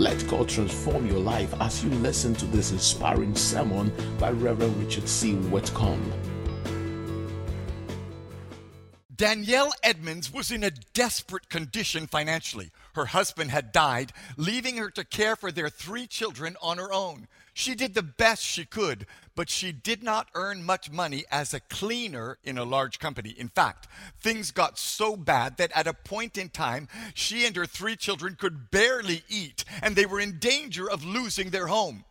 Let 0.00 0.26
God 0.28 0.48
transform 0.48 1.06
your 1.06 1.18
life 1.18 1.52
as 1.60 1.84
you 1.84 1.90
listen 1.90 2.32
to 2.36 2.46
this 2.46 2.72
inspiring 2.72 3.36
sermon 3.36 3.92
by 4.18 4.30
Reverend 4.30 4.82
Richard 4.82 5.06
C. 5.06 5.34
Whitcomb. 5.34 6.10
Danielle 9.14 9.72
Edmonds 9.82 10.32
was 10.32 10.50
in 10.50 10.64
a 10.64 10.70
desperate 10.70 11.50
condition 11.50 12.06
financially. 12.06 12.70
Her 12.94 13.04
husband 13.04 13.50
had 13.50 13.72
died, 13.72 14.14
leaving 14.38 14.78
her 14.78 14.88
to 14.88 15.04
care 15.04 15.36
for 15.36 15.52
their 15.52 15.68
three 15.68 16.06
children 16.06 16.56
on 16.62 16.78
her 16.78 16.90
own. 16.90 17.28
She 17.52 17.74
did 17.74 17.92
the 17.92 18.02
best 18.02 18.42
she 18.42 18.64
could, 18.64 19.04
but 19.40 19.48
she 19.48 19.72
did 19.72 20.02
not 20.02 20.28
earn 20.34 20.62
much 20.62 20.90
money 20.90 21.24
as 21.30 21.54
a 21.54 21.60
cleaner 21.60 22.36
in 22.44 22.58
a 22.58 22.62
large 22.62 22.98
company. 22.98 23.30
In 23.30 23.48
fact, 23.48 23.88
things 24.18 24.50
got 24.50 24.78
so 24.78 25.16
bad 25.16 25.56
that 25.56 25.72
at 25.74 25.86
a 25.86 25.94
point 25.94 26.36
in 26.36 26.50
time, 26.50 26.88
she 27.14 27.46
and 27.46 27.56
her 27.56 27.64
three 27.64 27.96
children 27.96 28.36
could 28.38 28.70
barely 28.70 29.22
eat, 29.30 29.64
and 29.80 29.96
they 29.96 30.04
were 30.04 30.20
in 30.20 30.38
danger 30.38 30.90
of 30.90 31.06
losing 31.06 31.48
their 31.48 31.68
home. 31.68 32.04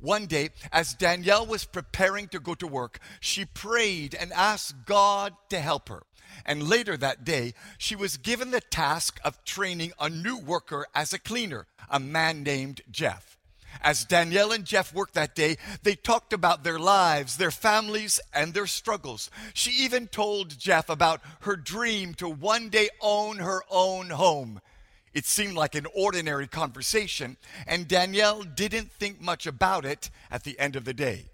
One 0.00 0.24
day, 0.24 0.52
as 0.72 0.94
Danielle 0.94 1.44
was 1.44 1.66
preparing 1.66 2.28
to 2.28 2.40
go 2.40 2.54
to 2.54 2.66
work, 2.66 2.98
she 3.20 3.44
prayed 3.44 4.14
and 4.14 4.32
asked 4.32 4.86
God 4.86 5.34
to 5.50 5.60
help 5.60 5.90
her. 5.90 6.04
And 6.46 6.66
later 6.66 6.96
that 6.96 7.26
day, 7.26 7.52
she 7.76 7.94
was 7.94 8.16
given 8.16 8.52
the 8.52 8.62
task 8.62 9.20
of 9.22 9.44
training 9.44 9.92
a 10.00 10.08
new 10.08 10.38
worker 10.38 10.86
as 10.94 11.12
a 11.12 11.18
cleaner, 11.18 11.66
a 11.90 12.00
man 12.00 12.42
named 12.42 12.80
Jeff. 12.90 13.36
As 13.82 14.04
Danielle 14.04 14.52
and 14.52 14.64
Jeff 14.64 14.92
worked 14.92 15.14
that 15.14 15.34
day, 15.34 15.56
they 15.82 15.94
talked 15.94 16.32
about 16.32 16.64
their 16.64 16.78
lives, 16.78 17.36
their 17.36 17.50
families, 17.50 18.20
and 18.34 18.52
their 18.52 18.66
struggles. 18.66 19.30
She 19.54 19.70
even 19.84 20.06
told 20.06 20.58
Jeff 20.58 20.88
about 20.88 21.22
her 21.40 21.56
dream 21.56 22.14
to 22.14 22.28
one 22.28 22.68
day 22.68 22.90
own 23.00 23.38
her 23.38 23.62
own 23.70 24.10
home. 24.10 24.60
It 25.12 25.26
seemed 25.26 25.54
like 25.54 25.74
an 25.74 25.86
ordinary 25.94 26.46
conversation, 26.46 27.36
and 27.66 27.88
Danielle 27.88 28.42
didn't 28.42 28.92
think 28.92 29.20
much 29.20 29.46
about 29.46 29.84
it 29.84 30.10
at 30.30 30.44
the 30.44 30.58
end 30.58 30.76
of 30.76 30.84
the 30.84 30.94
day. 30.94 31.26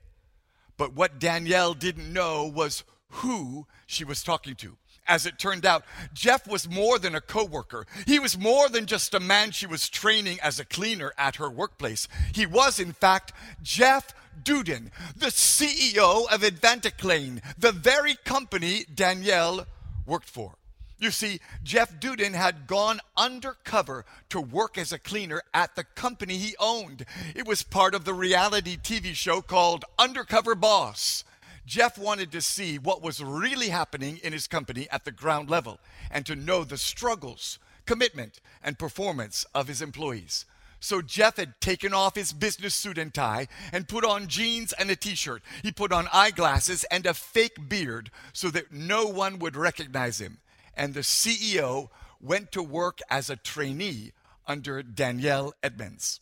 But 0.77 0.95
what 0.95 1.19
Danielle 1.19 1.75
didn't 1.75 2.13
know 2.13 2.47
was 2.47 2.85
who 3.09 3.67
she 3.87 4.05
was 4.05 4.23
talking 4.23 4.55
to. 4.57 4.77
As 5.09 5.25
it 5.25 5.39
turned 5.39 5.65
out, 5.65 5.85
Jeff 6.13 6.49
was 6.49 6.69
more 6.69 6.99
than 6.99 7.15
a 7.15 7.21
coworker. 7.21 7.87
He 8.07 8.19
was 8.19 8.37
more 8.37 8.69
than 8.69 8.87
just 8.87 9.15
a 9.15 9.21
man 9.21 9.53
she 9.53 9.67
was 9.67 9.89
training 9.89 10.39
as 10.43 10.59
a 10.59 10.65
cleaner 10.65 11.13
at 11.17 11.37
her 11.37 11.49
workplace. 11.49 12.09
He 12.35 12.45
was, 12.45 12.81
in 12.81 12.93
fact, 12.93 13.33
Jeff 13.63 14.13
Dudan, 14.43 14.91
the 15.17 15.27
CEO 15.27 16.31
of 16.33 16.41
AdvantaClean, 16.41 17.41
the 17.57 17.73
very 17.73 18.17
company 18.25 18.85
Danielle 18.93 19.67
worked 20.07 20.29
for. 20.29 20.57
You 20.99 21.11
see, 21.11 21.41
Jeff 21.63 22.01
Dudan 22.01 22.33
had 22.33 22.67
gone 22.67 23.01
undercover 23.17 24.07
to 24.31 24.41
work 24.41 24.79
as 24.79 24.93
a 24.93 24.99
cleaner 24.99 25.43
at 25.53 25.77
the 25.77 25.85
company 25.85 26.39
he 26.39 26.57
owned. 26.59 27.05
It 27.35 27.47
was 27.47 27.63
part 27.63 27.95
of 27.95 28.05
the 28.05 28.15
reality 28.15 28.79
TV 28.79 29.15
show 29.15 29.43
called 29.43 29.85
Undercover 29.99 30.55
Boss. 30.55 31.23
Jeff 31.67 31.99
wanted 31.99 32.31
to 32.33 32.41
see 32.41 32.79
what 32.79 33.03
was 33.03 33.23
really 33.23 33.69
happening 33.69 34.19
in 34.23 34.33
his 34.33 34.47
company 34.47 34.87
at 34.91 35.05
the 35.05 35.11
ground 35.11 35.51
level 35.51 35.81
and 36.11 36.25
to 36.25 36.37
know 36.37 36.63
the 36.63 36.79
struggles, 36.79 37.59
commitment, 37.85 38.41
and 38.63 38.79
performance 38.79 39.45
of 39.55 39.67
his 39.67 39.83
employees. 39.83 40.47
So 40.79 41.03
Jeff 41.03 41.37
had 41.37 41.61
taken 41.61 41.93
off 41.93 42.15
his 42.15 42.33
business 42.33 42.75
suit 42.75 42.99
and 42.99 43.13
tie 43.13 43.49
and 43.73 43.89
put 43.89 44.05
on 44.05 44.29
jeans 44.29 44.73
and 44.75 44.91
a 44.91 44.97
t 44.97 45.17
shirt. 45.17 45.43
He 45.63 45.73
put 45.73 45.93
on 45.93 46.09
eyeglasses 46.13 46.85
and 46.85 47.05
a 47.07 47.15
fake 47.15 47.69
beard 47.69 48.11
so 48.33 48.51
that 48.51 48.73
no 48.73 49.07
one 49.07 49.41
would 49.41 49.57
recognize 49.57 50.21
him. 50.21 50.39
And 50.77 50.95
the 50.95 51.01
CEO 51.01 51.89
went 52.21 52.53
to 52.53 52.63
work 52.63 53.01
as 53.11 53.29
a 53.29 53.37
trainee 53.37 54.13
under 54.47 54.83
Danielle 54.83 55.55
Edmonds. 55.63 56.21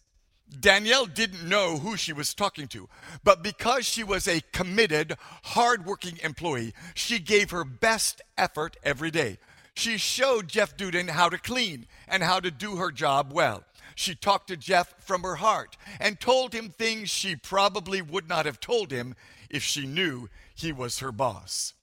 Danielle 0.61 1.07
didn't 1.07 1.49
know 1.49 1.79
who 1.79 1.97
she 1.97 2.13
was 2.13 2.35
talking 2.35 2.69
to, 2.69 2.89
but 3.23 3.43
because 3.43 3.87
she 3.87 4.05
was 4.05 4.29
a 4.29 4.43
committed, 4.53 5.17
hardworking 5.45 6.19
employee, 6.23 6.75
she 6.95 7.19
gave 7.19 7.51
her 7.51 7.65
best 7.65 8.23
effort 8.37 8.77
every 8.83 9.11
day. 9.11 9.39
She 9.75 9.99
showed 9.99 10.49
Jeff 10.49 10.77
Dudan 10.77 11.09
how 11.09 11.29
to 11.29 11.39
clean 11.39 11.87
and 12.07 12.23
how 12.23 12.41
to 12.41 12.51
do 12.51 12.77
her 12.77 12.93
job 12.93 13.33
well. 13.33 13.65
She 13.97 14.15
talked 14.15 14.49
to 14.49 14.57
Jeff 14.57 14.95
from 14.99 15.23
her 15.23 15.37
heart 15.37 15.77
and 16.01 16.19
told 16.21 16.53
him 16.53 16.71
things 16.71 17.11
she 17.11 17.37
probably 17.37 18.03
would 18.03 18.29
not 18.29 18.47
have 18.47 18.61
told 18.61 18.91
him 18.91 19.15
if 19.51 19.63
she 19.63 19.87
knew 19.87 20.29
he 20.55 20.73
was 20.73 20.99
her 20.99 21.13
boss. 21.13 21.75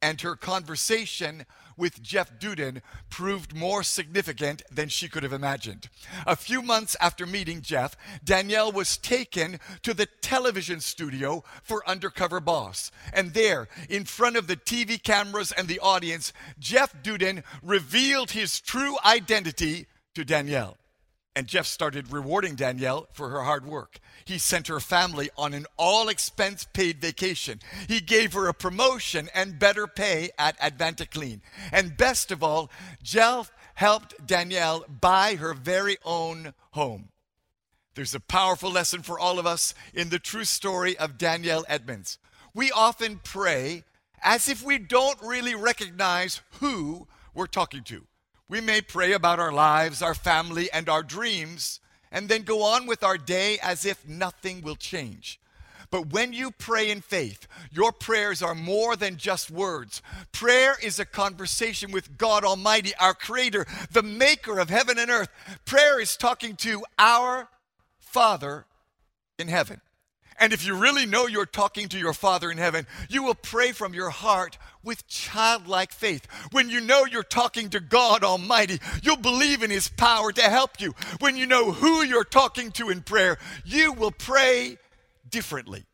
And 0.00 0.20
her 0.20 0.36
conversation 0.36 1.46
with 1.76 2.02
Jeff 2.02 2.38
Dudan 2.38 2.82
proved 3.10 3.54
more 3.54 3.82
significant 3.82 4.62
than 4.70 4.88
she 4.88 5.08
could 5.08 5.22
have 5.22 5.32
imagined. 5.32 5.88
A 6.26 6.36
few 6.36 6.62
months 6.62 6.96
after 7.00 7.26
meeting 7.26 7.60
Jeff, 7.60 7.96
Danielle 8.24 8.72
was 8.72 8.96
taken 8.96 9.58
to 9.82 9.94
the 9.94 10.06
television 10.20 10.80
studio 10.80 11.42
for 11.62 11.88
Undercover 11.88 12.40
Boss. 12.40 12.90
And 13.12 13.34
there, 13.34 13.68
in 13.88 14.04
front 14.04 14.36
of 14.36 14.46
the 14.46 14.56
TV 14.56 15.02
cameras 15.02 15.52
and 15.52 15.68
the 15.68 15.80
audience, 15.80 16.32
Jeff 16.58 16.94
Dudan 17.02 17.44
revealed 17.62 18.32
his 18.32 18.60
true 18.60 18.96
identity 19.04 19.86
to 20.14 20.24
Danielle. 20.24 20.76
And 21.36 21.48
Jeff 21.48 21.66
started 21.66 22.12
rewarding 22.12 22.54
Danielle 22.54 23.08
for 23.12 23.28
her 23.30 23.42
hard 23.42 23.66
work. 23.66 23.98
He 24.24 24.38
sent 24.38 24.68
her 24.68 24.78
family 24.78 25.30
on 25.36 25.52
an 25.52 25.66
all 25.76 26.08
expense 26.08 26.64
paid 26.72 27.00
vacation. 27.00 27.60
He 27.88 28.00
gave 28.00 28.34
her 28.34 28.46
a 28.46 28.54
promotion 28.54 29.28
and 29.34 29.58
better 29.58 29.88
pay 29.88 30.30
at 30.38 30.58
AdvantaClean. 30.60 31.40
And 31.72 31.96
best 31.96 32.30
of 32.30 32.44
all, 32.44 32.70
Jeff 33.02 33.50
helped 33.74 34.24
Danielle 34.24 34.84
buy 34.88 35.34
her 35.34 35.54
very 35.54 35.96
own 36.04 36.54
home. 36.70 37.08
There's 37.94 38.14
a 38.14 38.20
powerful 38.20 38.70
lesson 38.70 39.02
for 39.02 39.18
all 39.18 39.38
of 39.38 39.46
us 39.46 39.74
in 39.92 40.10
the 40.10 40.18
true 40.18 40.44
story 40.44 40.96
of 40.96 41.18
Danielle 41.18 41.64
Edmonds. 41.68 42.18
We 42.52 42.70
often 42.70 43.20
pray 43.22 43.84
as 44.22 44.48
if 44.48 44.64
we 44.64 44.78
don't 44.78 45.20
really 45.20 45.54
recognize 45.54 46.40
who 46.60 47.06
we're 47.34 47.46
talking 47.46 47.82
to. 47.84 48.06
We 48.48 48.60
may 48.60 48.82
pray 48.82 49.12
about 49.12 49.40
our 49.40 49.52
lives, 49.52 50.02
our 50.02 50.14
family, 50.14 50.70
and 50.72 50.88
our 50.88 51.02
dreams, 51.02 51.80
and 52.12 52.28
then 52.28 52.42
go 52.42 52.62
on 52.62 52.86
with 52.86 53.02
our 53.02 53.16
day 53.18 53.58
as 53.62 53.84
if 53.84 54.06
nothing 54.06 54.60
will 54.62 54.76
change. 54.76 55.40
But 55.90 56.12
when 56.12 56.32
you 56.32 56.50
pray 56.50 56.90
in 56.90 57.00
faith, 57.00 57.46
your 57.70 57.92
prayers 57.92 58.42
are 58.42 58.54
more 58.54 58.96
than 58.96 59.16
just 59.16 59.50
words. 59.50 60.02
Prayer 60.32 60.76
is 60.82 60.98
a 60.98 61.04
conversation 61.04 61.92
with 61.92 62.18
God 62.18 62.44
Almighty, 62.44 62.92
our 62.98 63.14
Creator, 63.14 63.66
the 63.92 64.02
Maker 64.02 64.58
of 64.58 64.70
heaven 64.70 64.98
and 64.98 65.10
earth. 65.10 65.28
Prayer 65.64 66.00
is 66.00 66.16
talking 66.16 66.56
to 66.56 66.84
our 66.98 67.48
Father 67.98 68.66
in 69.38 69.48
heaven. 69.48 69.80
And 70.38 70.52
if 70.52 70.66
you 70.66 70.74
really 70.74 71.06
know 71.06 71.26
you're 71.26 71.46
talking 71.46 71.88
to 71.88 71.98
your 71.98 72.12
Father 72.12 72.50
in 72.50 72.58
heaven, 72.58 72.86
you 73.08 73.22
will 73.22 73.34
pray 73.34 73.72
from 73.72 73.94
your 73.94 74.10
heart 74.10 74.58
with 74.82 75.06
childlike 75.06 75.92
faith. 75.92 76.26
When 76.50 76.68
you 76.68 76.80
know 76.80 77.06
you're 77.06 77.22
talking 77.22 77.70
to 77.70 77.80
God 77.80 78.24
Almighty, 78.24 78.80
you'll 79.02 79.16
believe 79.16 79.62
in 79.62 79.70
His 79.70 79.88
power 79.88 80.32
to 80.32 80.42
help 80.42 80.80
you. 80.80 80.94
When 81.20 81.36
you 81.36 81.46
know 81.46 81.72
who 81.72 82.02
you're 82.02 82.24
talking 82.24 82.72
to 82.72 82.90
in 82.90 83.02
prayer, 83.02 83.38
you 83.64 83.92
will 83.92 84.10
pray 84.10 84.78
differently. 85.30 85.84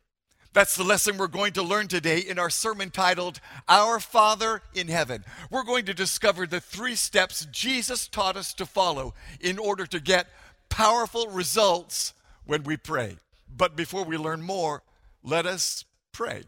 That's 0.53 0.75
the 0.75 0.83
lesson 0.83 1.17
we're 1.17 1.27
going 1.27 1.53
to 1.53 1.63
learn 1.63 1.87
today 1.87 2.19
in 2.19 2.37
our 2.37 2.49
sermon 2.49 2.89
titled 2.89 3.39
Our 3.69 4.01
Father 4.01 4.61
in 4.73 4.89
Heaven. 4.89 5.23
We're 5.49 5.63
going 5.63 5.85
to 5.85 5.93
discover 5.93 6.45
the 6.45 6.59
three 6.59 6.95
steps 6.95 7.47
Jesus 7.51 8.07
taught 8.07 8.35
us 8.35 8.53
to 8.55 8.65
follow 8.65 9.13
in 9.39 9.57
order 9.57 9.85
to 9.85 10.01
get 10.01 10.27
powerful 10.67 11.27
results 11.27 12.13
when 12.45 12.63
we 12.63 12.75
pray. 12.75 13.17
But 13.55 13.75
before 13.75 14.03
we 14.03 14.17
learn 14.17 14.41
more, 14.41 14.83
let 15.23 15.45
us 15.45 15.85
pray. 16.11 16.43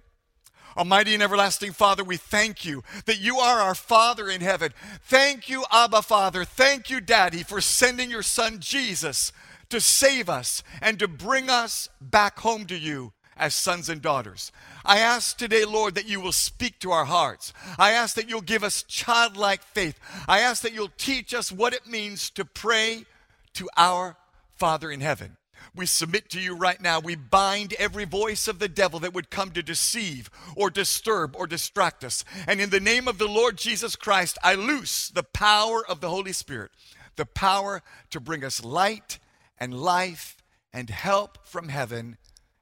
Almighty 0.76 1.14
and 1.14 1.22
everlasting 1.22 1.72
Father, 1.72 2.04
we 2.04 2.18
thank 2.18 2.66
you 2.66 2.84
that 3.06 3.20
you 3.20 3.38
are 3.38 3.60
our 3.60 3.76
Father 3.76 4.28
in 4.28 4.42
heaven. 4.42 4.74
Thank 5.04 5.48
you, 5.48 5.66
Abba 5.72 6.02
Father. 6.02 6.44
Thank 6.44 6.90
you, 6.90 7.00
Daddy, 7.00 7.44
for 7.44 7.62
sending 7.62 8.10
your 8.10 8.24
Son 8.24 8.58
Jesus 8.60 9.32
to 9.70 9.80
save 9.80 10.30
us 10.30 10.64
and 10.82 10.98
to 11.00 11.08
bring 11.08 11.50
us 11.50 11.90
back 12.02 12.40
home 12.40 12.66
to 12.66 12.76
you 12.76 13.14
as 13.38 13.56
sons 13.56 13.90
and 13.90 14.02
daughters. 14.02 14.52
I 14.86 15.00
ask 15.00 15.38
today, 15.38 15.66
Lord, 15.66 15.96
that 15.96 16.08
you 16.08 16.20
will 16.20 16.32
speak 16.32 16.80
to 16.80 16.92
our 16.92 17.06
hearts. 17.06 17.54
I 17.78 17.92
ask 17.92 18.16
that 18.16 18.30
you'll 18.30 18.42
give 18.42 18.64
us 18.64 18.84
childlike 18.84 19.64
faith. 19.64 20.00
I 20.28 20.40
ask 20.40 20.62
that 20.64 20.74
you'll 20.74 20.92
teach 20.98 21.34
us 21.34 21.52
what 21.52 21.74
it 21.74 21.88
means 21.88 22.30
to 22.32 22.46
pray 22.46 23.06
to 23.54 23.70
our 23.78 24.18
Father 24.56 24.92
in 24.92 25.02
heaven. 25.02 25.38
We 25.76 25.86
submit 25.86 26.30
to 26.32 26.40
you 26.40 26.56
right 26.56 26.82
now. 26.82 27.00
We 27.00 27.16
bind 27.16 27.74
every 27.74 28.06
voice 28.06 28.48
of 28.48 28.60
the 28.60 28.68
devil 28.68 29.00
that 29.00 29.14
would 29.14 29.30
come 29.30 29.52
to 29.52 29.64
deceive 29.64 30.30
or 30.56 30.70
disturb 30.70 31.36
or 31.36 31.48
distract 31.48 32.04
us. 32.04 32.24
And 32.48 32.62
in 32.62 32.70
the 32.70 32.80
name 32.80 33.08
of 33.08 33.18
the 33.18 33.28
Lord 33.28 33.58
Jesus 33.58 33.96
Christ, 33.96 34.38
I 34.44 34.56
loose 34.56 35.10
the 35.10 35.24
power 35.24 35.86
of 35.88 36.02
the 36.02 36.10
Holy 36.10 36.34
Spirit, 36.34 36.72
the 37.16 37.26
power 37.26 37.82
to 38.12 38.20
bring 38.20 38.44
us 38.44 38.64
light 38.64 39.20
and 39.58 39.74
life 39.74 40.38
and 40.72 40.90
help 40.90 41.48
from 41.48 41.70
heaven 41.70 42.18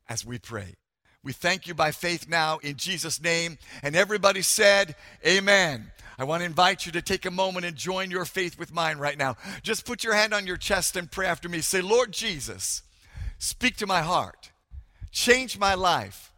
as 0.10 0.26
we 0.26 0.38
pray. 0.38 0.76
We 1.24 1.34
thank 1.34 1.68
you 1.68 1.76
by 1.76 1.92
faith 1.92 2.28
now 2.28 2.58
in 2.60 2.78
Jesus' 2.78 3.22
name. 3.22 3.58
And 3.84 3.96
everybody 3.96 4.42
said, 4.42 4.96
Amen. 5.26 5.92
I 6.22 6.24
want 6.24 6.42
to 6.42 6.46
invite 6.46 6.86
you 6.86 6.92
to 6.92 7.02
take 7.02 7.26
a 7.26 7.32
moment 7.32 7.66
and 7.66 7.76
join 7.76 8.12
your 8.12 8.26
faith 8.26 8.60
with 8.60 8.72
mine 8.72 9.00
right 9.00 9.18
now. 9.18 9.38
Just 9.64 9.88
put 9.88 10.04
your 10.04 10.14
hand 10.14 10.36
on 10.36 10.46
your 10.46 10.56
chest 10.56 10.96
and 10.96 11.10
pray 11.10 11.26
after 11.26 11.50
me. 11.50 11.62
Say, 11.62 11.82
Lord 11.82 12.12
Jesus, 12.12 12.84
speak 13.40 13.76
to 13.78 13.88
my 13.88 14.04
heart, 14.04 14.52
change 15.12 15.58
my 15.58 15.74
life, 15.74 16.32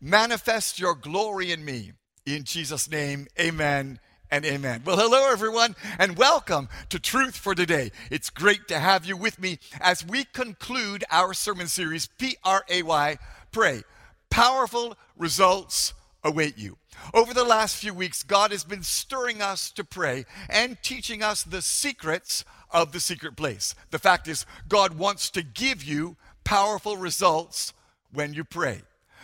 manifest 0.00 0.78
your 0.78 0.94
glory 0.94 1.50
in 1.50 1.64
me. 1.64 1.90
In 2.24 2.44
Jesus' 2.44 2.88
name, 2.88 3.26
amen 3.36 3.98
and 4.30 4.44
amen. 4.44 4.82
Well, 4.84 4.96
hello, 4.96 5.28
everyone, 5.32 5.74
and 5.98 6.16
welcome 6.16 6.68
to 6.90 7.00
Truth 7.00 7.36
for 7.36 7.56
Today. 7.56 7.90
It's 8.12 8.30
great 8.30 8.68
to 8.68 8.78
have 8.78 9.06
you 9.06 9.16
with 9.16 9.40
me 9.40 9.58
as 9.80 10.06
we 10.06 10.22
conclude 10.22 11.02
our 11.10 11.34
sermon 11.34 11.66
series, 11.66 12.06
P 12.16 12.36
R 12.44 12.64
A 12.70 12.84
Y, 12.84 13.18
Pray. 13.50 13.82
Powerful 14.30 14.96
results 15.16 15.94
await 16.26 16.58
you. 16.58 16.76
Over 17.14 17.32
the 17.32 17.44
last 17.44 17.76
few 17.76 17.94
weeks, 17.94 18.22
God 18.22 18.50
has 18.50 18.64
been 18.64 18.82
stirring 18.82 19.40
us 19.40 19.70
to 19.72 19.84
pray 19.84 20.26
and 20.50 20.76
teaching 20.82 21.22
us 21.22 21.42
the 21.42 21.62
secrets 21.62 22.44
of 22.70 22.92
the 22.92 23.00
secret 23.00 23.36
place. 23.36 23.74
The 23.90 23.98
fact 23.98 24.26
is, 24.28 24.44
God 24.68 24.98
wants 24.98 25.30
to 25.30 25.42
give 25.42 25.84
you 25.84 26.16
powerful 26.44 26.96
results 26.96 27.72
when 28.12 28.34
you 28.34 28.44
pray. 28.44 28.82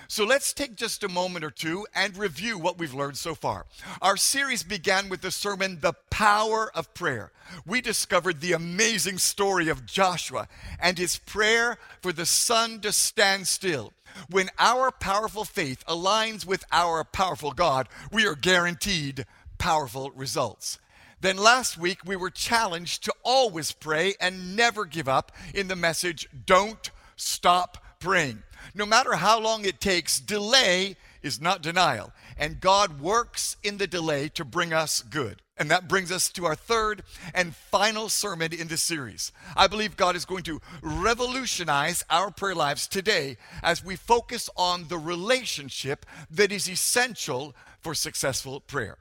So 0.08 0.24
let's 0.24 0.52
take 0.52 0.76
just 0.76 1.04
a 1.04 1.08
moment 1.08 1.42
or 1.42 1.50
two 1.50 1.86
and 1.94 2.14
review 2.18 2.58
what 2.58 2.78
we've 2.78 2.92
learned 2.92 3.16
so 3.16 3.34
far. 3.34 3.64
Our 4.02 4.18
series 4.18 4.62
began 4.62 5.08
with 5.08 5.22
the 5.22 5.30
sermon, 5.30 5.78
The 5.80 5.94
Power 6.10 6.70
of 6.74 6.92
Prayer. 6.92 7.32
We 7.64 7.80
discovered 7.80 8.40
the 8.40 8.52
amazing 8.52 9.16
story 9.18 9.68
of 9.68 9.86
Joshua 9.86 10.48
and 10.78 10.98
his 10.98 11.16
prayer 11.16 11.78
for 12.02 12.12
the 12.12 12.26
sun 12.26 12.80
to 12.80 12.92
stand 12.92 13.48
still. 13.48 13.94
When 14.30 14.50
our 14.58 14.90
powerful 14.90 15.44
faith 15.44 15.84
aligns 15.86 16.46
with 16.46 16.64
our 16.72 17.04
powerful 17.04 17.52
God, 17.52 17.88
we 18.10 18.26
are 18.26 18.34
guaranteed 18.34 19.26
powerful 19.58 20.10
results. 20.10 20.78
Then 21.20 21.36
last 21.36 21.78
week, 21.78 21.98
we 22.04 22.16
were 22.16 22.30
challenged 22.30 23.04
to 23.04 23.14
always 23.22 23.70
pray 23.70 24.14
and 24.20 24.56
never 24.56 24.84
give 24.84 25.08
up 25.08 25.30
in 25.54 25.68
the 25.68 25.76
message, 25.76 26.28
Don't 26.46 26.90
Stop 27.14 27.78
Praying. 28.00 28.42
No 28.74 28.84
matter 28.86 29.14
how 29.14 29.38
long 29.38 29.64
it 29.64 29.80
takes, 29.80 30.18
delay 30.18 30.96
is 31.22 31.40
not 31.40 31.62
denial. 31.62 32.12
And 32.36 32.60
God 32.60 33.00
works 33.00 33.56
in 33.62 33.76
the 33.76 33.86
delay 33.86 34.28
to 34.30 34.44
bring 34.44 34.72
us 34.72 35.02
good. 35.02 35.41
And 35.58 35.70
that 35.70 35.86
brings 35.86 36.10
us 36.10 36.30
to 36.30 36.46
our 36.46 36.54
third 36.54 37.02
and 37.34 37.54
final 37.54 38.08
sermon 38.08 38.52
in 38.52 38.68
this 38.68 38.82
series. 38.82 39.32
I 39.54 39.66
believe 39.66 39.96
God 39.96 40.16
is 40.16 40.24
going 40.24 40.44
to 40.44 40.60
revolutionize 40.80 42.04
our 42.08 42.30
prayer 42.30 42.54
lives 42.54 42.86
today 42.88 43.36
as 43.62 43.84
we 43.84 43.96
focus 43.96 44.48
on 44.56 44.88
the 44.88 44.98
relationship 44.98 46.06
that 46.30 46.52
is 46.52 46.70
essential 46.70 47.54
for 47.80 47.94
successful 47.94 48.60
prayer. 48.60 48.96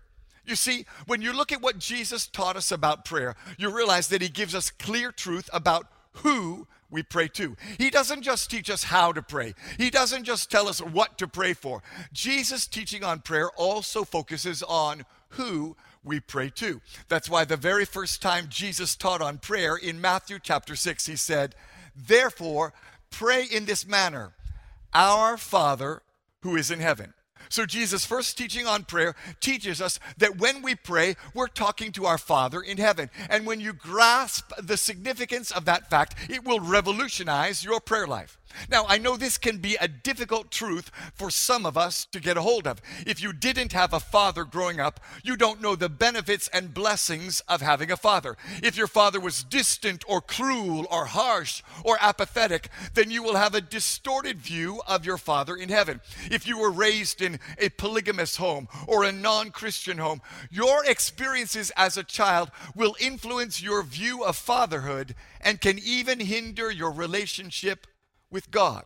You 0.45 0.55
see, 0.55 0.85
when 1.05 1.21
you 1.21 1.33
look 1.33 1.51
at 1.51 1.61
what 1.61 1.79
Jesus 1.79 2.27
taught 2.27 2.57
us 2.57 2.71
about 2.71 3.05
prayer, 3.05 3.35
you 3.57 3.73
realize 3.73 4.09
that 4.09 4.21
he 4.21 4.29
gives 4.29 4.53
us 4.53 4.71
clear 4.71 5.11
truth 5.11 5.49
about 5.53 5.87
who 6.13 6.67
we 6.89 7.01
pray 7.01 7.29
to. 7.29 7.55
He 7.77 7.89
doesn't 7.89 8.21
just 8.21 8.51
teach 8.51 8.69
us 8.69 8.83
how 8.83 9.13
to 9.13 9.21
pray, 9.21 9.55
He 9.77 9.89
doesn't 9.89 10.25
just 10.25 10.51
tell 10.51 10.67
us 10.67 10.81
what 10.81 11.17
to 11.19 11.27
pray 11.27 11.53
for. 11.53 11.81
Jesus' 12.11 12.67
teaching 12.67 13.03
on 13.03 13.21
prayer 13.21 13.49
also 13.51 14.03
focuses 14.03 14.61
on 14.61 15.05
who 15.29 15.77
we 16.03 16.19
pray 16.19 16.49
too. 16.49 16.81
That's 17.07 17.29
why 17.29 17.45
the 17.45 17.57
very 17.57 17.85
first 17.85 18.21
time 18.21 18.47
Jesus 18.49 18.95
taught 18.95 19.21
on 19.21 19.37
prayer 19.37 19.75
in 19.75 20.01
Matthew 20.01 20.39
chapter 20.41 20.75
6, 20.75 21.05
He 21.05 21.15
said, 21.15 21.55
Therefore, 21.95 22.73
pray 23.09 23.43
in 23.43 23.65
this 23.65 23.87
manner 23.87 24.33
Our 24.93 25.37
Father 25.37 26.01
who 26.41 26.55
is 26.55 26.71
in 26.71 26.79
heaven. 26.79 27.13
So, 27.49 27.65
Jesus' 27.65 28.05
first 28.05 28.37
teaching 28.37 28.65
on 28.65 28.85
prayer 28.85 29.13
teaches 29.41 29.81
us 29.81 29.99
that 30.17 30.37
when 30.37 30.61
we 30.61 30.73
pray, 30.73 31.15
we're 31.33 31.47
talking 31.47 31.91
to 31.93 32.05
our 32.05 32.17
Father 32.17 32.61
in 32.61 32.77
heaven. 32.77 33.09
And 33.29 33.45
when 33.45 33.59
you 33.59 33.73
grasp 33.73 34.51
the 34.57 34.77
significance 34.77 35.51
of 35.51 35.65
that 35.65 35.89
fact, 35.89 36.15
it 36.29 36.45
will 36.45 36.61
revolutionize 36.61 37.63
your 37.63 37.81
prayer 37.81 38.07
life. 38.07 38.37
Now, 38.69 38.85
I 38.87 38.97
know 38.97 39.17
this 39.17 39.37
can 39.37 39.57
be 39.57 39.75
a 39.75 39.87
difficult 39.87 40.51
truth 40.51 40.91
for 41.13 41.29
some 41.29 41.65
of 41.65 41.77
us 41.77 42.05
to 42.05 42.19
get 42.19 42.37
a 42.37 42.41
hold 42.41 42.67
of. 42.67 42.81
If 43.05 43.21
you 43.21 43.33
didn't 43.33 43.73
have 43.73 43.93
a 43.93 43.99
father 43.99 44.43
growing 44.43 44.79
up, 44.79 44.99
you 45.23 45.35
don't 45.35 45.61
know 45.61 45.75
the 45.75 45.89
benefits 45.89 46.47
and 46.49 46.73
blessings 46.73 47.41
of 47.47 47.61
having 47.61 47.91
a 47.91 47.97
father. 47.97 48.37
If 48.63 48.77
your 48.77 48.87
father 48.87 49.19
was 49.19 49.43
distant 49.43 50.03
or 50.07 50.21
cruel 50.21 50.87
or 50.91 51.05
harsh 51.05 51.63
or 51.83 51.97
apathetic, 51.99 52.69
then 52.93 53.11
you 53.11 53.23
will 53.23 53.35
have 53.35 53.55
a 53.55 53.61
distorted 53.61 54.41
view 54.41 54.81
of 54.87 55.05
your 55.05 55.17
father 55.17 55.55
in 55.55 55.69
heaven. 55.69 56.01
If 56.29 56.47
you 56.47 56.59
were 56.59 56.71
raised 56.71 57.21
in 57.21 57.39
a 57.57 57.69
polygamous 57.69 58.37
home 58.37 58.67
or 58.87 59.03
a 59.03 59.11
non 59.11 59.51
Christian 59.51 59.97
home, 59.97 60.21
your 60.49 60.85
experiences 60.85 61.71
as 61.77 61.97
a 61.97 62.03
child 62.03 62.51
will 62.75 62.95
influence 62.99 63.61
your 63.61 63.83
view 63.83 64.23
of 64.23 64.35
fatherhood 64.35 65.15
and 65.39 65.61
can 65.61 65.79
even 65.79 66.19
hinder 66.19 66.71
your 66.71 66.91
relationship 66.91 67.87
with 68.31 68.51
God. 68.51 68.85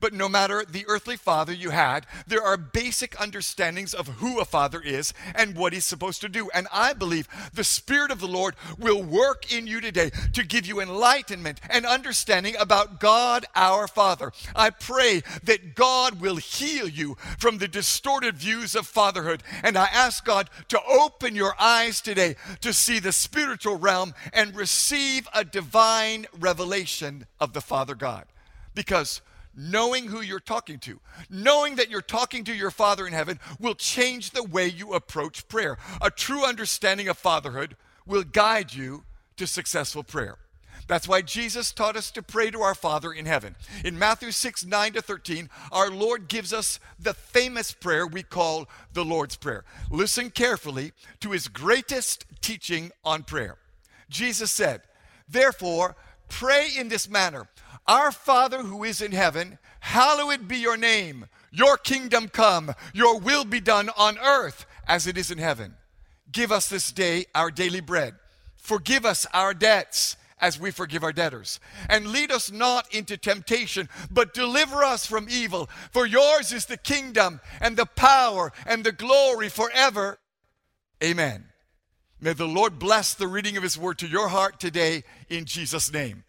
But 0.00 0.12
no 0.12 0.28
matter 0.28 0.64
the 0.68 0.84
earthly 0.86 1.16
father 1.16 1.52
you 1.52 1.70
had, 1.70 2.06
there 2.26 2.42
are 2.42 2.56
basic 2.56 3.20
understandings 3.20 3.94
of 3.94 4.08
who 4.08 4.40
a 4.40 4.44
father 4.44 4.80
is 4.80 5.12
and 5.34 5.56
what 5.56 5.72
he's 5.72 5.84
supposed 5.84 6.20
to 6.22 6.28
do. 6.28 6.50
And 6.54 6.68
I 6.72 6.92
believe 6.92 7.28
the 7.52 7.64
Spirit 7.64 8.10
of 8.10 8.20
the 8.20 8.28
Lord 8.28 8.54
will 8.78 9.02
work 9.02 9.52
in 9.52 9.66
you 9.66 9.80
today 9.80 10.10
to 10.32 10.44
give 10.44 10.66
you 10.66 10.80
enlightenment 10.80 11.60
and 11.68 11.86
understanding 11.86 12.54
about 12.58 13.00
God 13.00 13.44
our 13.54 13.88
Father. 13.88 14.32
I 14.54 14.70
pray 14.70 15.22
that 15.44 15.74
God 15.74 16.20
will 16.20 16.36
heal 16.36 16.88
you 16.88 17.16
from 17.38 17.58
the 17.58 17.68
distorted 17.68 18.36
views 18.36 18.74
of 18.74 18.86
fatherhood. 18.86 19.42
And 19.62 19.76
I 19.76 19.86
ask 19.86 20.24
God 20.24 20.50
to 20.68 20.80
open 20.88 21.34
your 21.34 21.54
eyes 21.58 22.00
today 22.00 22.36
to 22.60 22.72
see 22.72 22.98
the 22.98 23.12
spiritual 23.12 23.76
realm 23.76 24.14
and 24.32 24.54
receive 24.54 25.28
a 25.34 25.44
divine 25.44 26.26
revelation 26.38 27.26
of 27.40 27.52
the 27.52 27.60
Father 27.60 27.94
God. 27.94 28.26
Because 28.74 29.20
knowing 29.54 30.06
who 30.06 30.20
you're 30.20 30.40
talking 30.40 30.78
to, 30.80 31.00
knowing 31.28 31.76
that 31.76 31.90
you're 31.90 32.00
talking 32.00 32.44
to 32.44 32.54
your 32.54 32.70
Father 32.70 33.06
in 33.06 33.12
heaven, 33.12 33.38
will 33.58 33.74
change 33.74 34.30
the 34.30 34.42
way 34.42 34.66
you 34.66 34.94
approach 34.94 35.48
prayer. 35.48 35.78
A 36.00 36.10
true 36.10 36.44
understanding 36.44 37.08
of 37.08 37.18
fatherhood 37.18 37.76
will 38.06 38.24
guide 38.24 38.72
you 38.72 39.04
to 39.36 39.46
successful 39.46 40.02
prayer. 40.02 40.38
That's 40.88 41.06
why 41.06 41.22
Jesus 41.22 41.72
taught 41.72 41.96
us 41.96 42.10
to 42.10 42.22
pray 42.22 42.50
to 42.50 42.60
our 42.60 42.74
Father 42.74 43.12
in 43.12 43.24
heaven. 43.24 43.54
In 43.84 43.98
Matthew 43.98 44.30
6 44.32 44.66
9 44.66 44.92
to 44.94 45.02
13, 45.02 45.48
our 45.70 45.90
Lord 45.90 46.28
gives 46.28 46.52
us 46.52 46.80
the 46.98 47.14
famous 47.14 47.72
prayer 47.72 48.06
we 48.06 48.22
call 48.22 48.68
the 48.92 49.04
Lord's 49.04 49.36
Prayer. 49.36 49.64
Listen 49.90 50.30
carefully 50.30 50.92
to 51.20 51.30
his 51.30 51.48
greatest 51.48 52.24
teaching 52.40 52.90
on 53.04 53.22
prayer. 53.22 53.56
Jesus 54.10 54.50
said, 54.50 54.82
Therefore, 55.28 55.96
pray 56.28 56.68
in 56.76 56.88
this 56.88 57.08
manner 57.08 57.48
our 57.86 58.12
Father 58.12 58.62
who 58.62 58.84
is 58.84 59.00
in 59.00 59.12
heaven, 59.12 59.58
hallowed 59.80 60.48
be 60.48 60.58
your 60.58 60.76
name. 60.76 61.26
Your 61.50 61.76
kingdom 61.76 62.28
come, 62.28 62.74
your 62.94 63.18
will 63.18 63.44
be 63.44 63.60
done 63.60 63.90
on 63.96 64.18
earth 64.18 64.66
as 64.86 65.06
it 65.06 65.18
is 65.18 65.30
in 65.30 65.38
heaven. 65.38 65.74
Give 66.30 66.50
us 66.50 66.68
this 66.68 66.92
day 66.92 67.26
our 67.34 67.50
daily 67.50 67.80
bread. 67.80 68.14
Forgive 68.56 69.04
us 69.04 69.26
our 69.34 69.52
debts 69.52 70.16
as 70.38 70.58
we 70.58 70.70
forgive 70.70 71.04
our 71.04 71.12
debtors. 71.12 71.60
And 71.88 72.08
lead 72.08 72.32
us 72.32 72.50
not 72.50 72.92
into 72.92 73.16
temptation, 73.16 73.88
but 74.10 74.34
deliver 74.34 74.82
us 74.82 75.06
from 75.06 75.28
evil. 75.30 75.68
For 75.90 76.06
yours 76.06 76.52
is 76.52 76.66
the 76.66 76.76
kingdom 76.76 77.40
and 77.60 77.76
the 77.76 77.86
power 77.86 78.52
and 78.66 78.82
the 78.82 78.92
glory 78.92 79.48
forever. 79.48 80.18
Amen. 81.02 81.46
May 82.20 82.32
the 82.32 82.46
Lord 82.46 82.78
bless 82.78 83.14
the 83.14 83.26
reading 83.26 83.56
of 83.56 83.62
his 83.62 83.76
word 83.76 83.98
to 83.98 84.06
your 84.06 84.28
heart 84.28 84.60
today 84.60 85.04
in 85.28 85.44
Jesus' 85.44 85.92
name. 85.92 86.24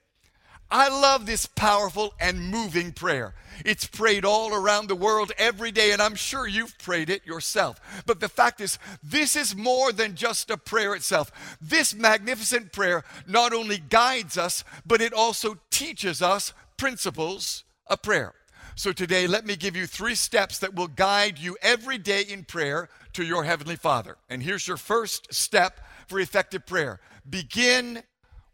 I 0.74 0.90
love 0.90 1.28
this 1.28 1.46
powerful 1.46 2.16
and 2.20 2.50
moving 2.50 2.94
prayer. 2.94 3.36
It's 3.64 3.86
prayed 3.86 4.26
all 4.26 4.56
around 4.56 4.88
the 4.88 4.96
world 4.96 5.32
every 5.38 5.70
day, 5.70 5.92
and 5.92 6.02
I'm 6.02 6.16
sure 6.16 6.48
you've 6.48 6.80
prayed 6.80 7.12
it 7.12 7.28
yourself. 7.28 7.80
But 8.08 8.20
the 8.20 8.28
fact 8.28 8.60
is, 8.60 8.80
this 9.04 9.36
is 9.36 9.56
more 9.56 9.92
than 9.92 10.16
just 10.16 10.50
a 10.50 10.58
prayer 10.58 10.96
itself. 10.96 11.32
This 11.62 11.94
magnificent 11.94 12.72
prayer 12.72 13.04
not 13.28 13.54
only 13.54 13.78
guides 13.78 14.36
us, 14.36 14.64
but 14.84 15.00
it 15.00 15.14
also 15.14 15.60
teaches 15.70 16.24
us 16.24 16.56
principles 16.76 17.66
of 17.86 18.02
prayer. 18.02 18.34
So 18.74 18.92
today, 18.92 19.28
let 19.28 19.46
me 19.46 19.56
give 19.56 19.76
you 19.76 19.86
three 19.86 20.16
steps 20.16 20.58
that 20.58 20.74
will 20.74 20.88
guide 20.88 21.38
you 21.38 21.56
every 21.62 22.00
day 22.00 22.24
in 22.24 22.46
prayer 22.46 22.90
to 23.14 23.24
your 23.24 23.44
Heavenly 23.44 23.76
Father. 23.76 24.18
And 24.28 24.42
here's 24.42 24.68
your 24.68 24.78
first 24.78 25.36
step 25.36 25.80
for 26.08 26.20
effective 26.20 26.66
prayer 26.66 27.00
begin 27.30 28.02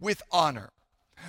with 0.02 0.22
honor. 0.34 0.72